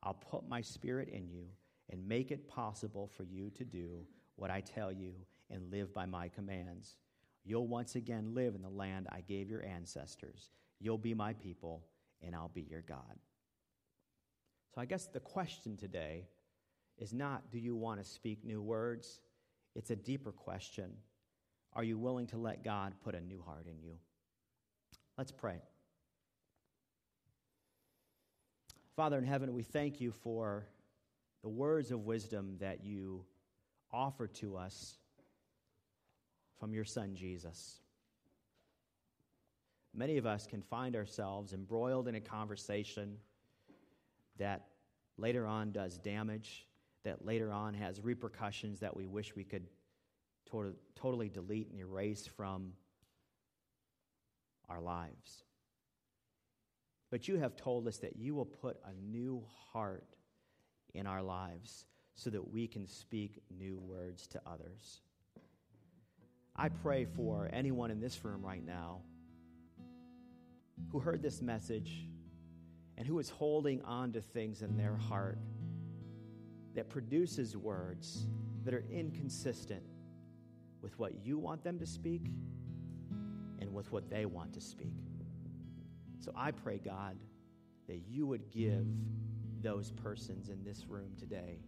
I'll 0.02 0.12
put 0.12 0.46
my 0.46 0.60
spirit 0.60 1.08
in 1.08 1.30
you 1.30 1.46
and 1.88 2.06
make 2.06 2.30
it 2.30 2.46
possible 2.46 3.10
for 3.16 3.22
you 3.22 3.48
to 3.52 3.64
do 3.64 4.04
what 4.34 4.50
I 4.50 4.60
tell 4.60 4.92
you 4.92 5.14
and 5.50 5.70
live 5.70 5.94
by 5.94 6.04
my 6.04 6.28
commands. 6.28 6.98
You'll 7.42 7.66
once 7.66 7.94
again 7.94 8.34
live 8.34 8.54
in 8.54 8.60
the 8.60 8.68
land 8.68 9.08
I 9.10 9.22
gave 9.22 9.48
your 9.48 9.64
ancestors. 9.64 10.50
You'll 10.78 10.98
be 10.98 11.14
my 11.14 11.32
people, 11.32 11.86
and 12.20 12.34
I'll 12.34 12.50
be 12.52 12.66
your 12.68 12.82
God. 12.82 13.18
So 14.74 14.82
I 14.82 14.84
guess 14.84 15.06
the 15.06 15.20
question 15.20 15.78
today 15.78 16.26
is 16.98 17.12
not 17.12 17.50
do 17.50 17.58
you 17.58 17.74
want 17.76 18.02
to 18.02 18.04
speak 18.04 18.44
new 18.44 18.62
words? 18.62 19.20
It's 19.74 19.90
a 19.90 19.96
deeper 19.96 20.32
question. 20.32 20.90
Are 21.74 21.84
you 21.84 21.98
willing 21.98 22.26
to 22.28 22.38
let 22.38 22.64
God 22.64 22.94
put 23.04 23.14
a 23.14 23.20
new 23.20 23.42
heart 23.42 23.66
in 23.66 23.82
you? 23.82 23.96
Let's 25.18 25.32
pray. 25.32 25.60
Father 28.96 29.18
in 29.18 29.24
heaven, 29.24 29.52
we 29.52 29.62
thank 29.62 30.00
you 30.00 30.10
for 30.10 30.66
the 31.42 31.50
words 31.50 31.90
of 31.90 32.06
wisdom 32.06 32.56
that 32.60 32.82
you 32.82 33.24
offer 33.92 34.26
to 34.26 34.56
us 34.56 34.96
from 36.58 36.72
your 36.72 36.84
Son, 36.84 37.14
Jesus. 37.14 37.80
Many 39.94 40.16
of 40.16 40.26
us 40.26 40.46
can 40.46 40.62
find 40.62 40.96
ourselves 40.96 41.52
embroiled 41.52 42.08
in 42.08 42.14
a 42.14 42.20
conversation 42.20 43.16
that 44.38 44.68
later 45.18 45.46
on 45.46 45.72
does 45.72 45.98
damage, 45.98 46.66
that 47.06 47.24
later 47.24 47.52
on 47.52 47.72
has 47.74 48.00
repercussions 48.00 48.80
that 48.80 48.96
we 48.96 49.06
wish 49.06 49.34
we 49.34 49.44
could 49.44 49.66
to- 50.50 50.74
totally 50.96 51.28
delete 51.28 51.70
and 51.70 51.78
erase 51.80 52.26
from 52.26 52.72
our 54.68 54.80
lives. 54.80 55.44
But 57.10 57.28
you 57.28 57.36
have 57.36 57.56
told 57.56 57.86
us 57.86 57.98
that 57.98 58.16
you 58.16 58.34
will 58.34 58.44
put 58.44 58.78
a 58.84 58.92
new 58.92 59.44
heart 59.72 60.16
in 60.94 61.06
our 61.06 61.22
lives 61.22 61.86
so 62.16 62.30
that 62.30 62.50
we 62.50 62.66
can 62.66 62.88
speak 62.88 63.40
new 63.56 63.78
words 63.78 64.26
to 64.28 64.40
others. 64.44 65.00
I 66.56 66.68
pray 66.68 67.04
for 67.04 67.48
anyone 67.52 67.90
in 67.92 68.00
this 68.00 68.24
room 68.24 68.44
right 68.44 68.64
now 68.64 69.02
who 70.90 70.98
heard 70.98 71.22
this 71.22 71.40
message 71.40 72.08
and 72.98 73.06
who 73.06 73.18
is 73.20 73.28
holding 73.28 73.82
on 73.82 74.12
to 74.12 74.20
things 74.20 74.62
in 74.62 74.76
their 74.76 74.96
heart 74.96 75.38
that 76.76 76.90
produces 76.90 77.56
words 77.56 78.26
that 78.64 78.74
are 78.74 78.84
inconsistent 78.90 79.82
with 80.82 80.98
what 80.98 81.12
you 81.24 81.38
want 81.38 81.64
them 81.64 81.78
to 81.78 81.86
speak 81.86 82.26
and 83.60 83.72
with 83.72 83.90
what 83.90 84.08
they 84.10 84.26
want 84.26 84.52
to 84.52 84.60
speak. 84.60 84.92
So 86.20 86.32
I 86.36 86.50
pray, 86.50 86.78
God, 86.78 87.16
that 87.88 88.02
you 88.06 88.26
would 88.26 88.50
give 88.50 88.86
those 89.62 89.90
persons 89.90 90.50
in 90.50 90.62
this 90.62 90.84
room 90.86 91.12
today 91.18 91.60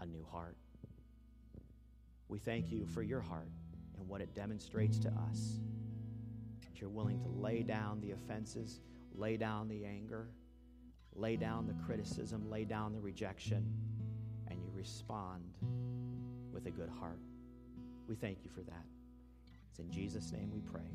a 0.00 0.06
new 0.06 0.24
heart. 0.30 0.56
We 2.28 2.38
thank 2.38 2.70
you 2.70 2.86
for 2.86 3.02
your 3.02 3.20
heart 3.20 3.48
and 3.98 4.06
what 4.06 4.20
it 4.20 4.34
demonstrates 4.34 4.98
to 4.98 5.08
us. 5.08 5.60
That 6.60 6.80
you're 6.80 6.90
willing 6.90 7.20
to 7.20 7.28
lay 7.28 7.62
down 7.62 8.00
the 8.00 8.12
offenses, 8.12 8.80
lay 9.14 9.38
down 9.38 9.68
the 9.68 9.84
anger, 9.86 10.28
lay 11.14 11.36
down 11.36 11.66
the 11.66 11.74
criticism, 11.84 12.48
lay 12.50 12.64
down 12.64 12.92
the 12.92 13.00
rejection, 13.00 13.66
respond 14.80 15.42
with 16.54 16.66
a 16.66 16.70
good 16.70 16.88
heart. 16.98 17.20
We 18.08 18.14
thank 18.16 18.38
you 18.42 18.50
for 18.50 18.62
that. 18.62 18.86
It's 19.68 19.78
in 19.78 19.90
Jesus' 19.90 20.32
name 20.32 20.50
we 20.52 20.60
pray. 20.60 20.88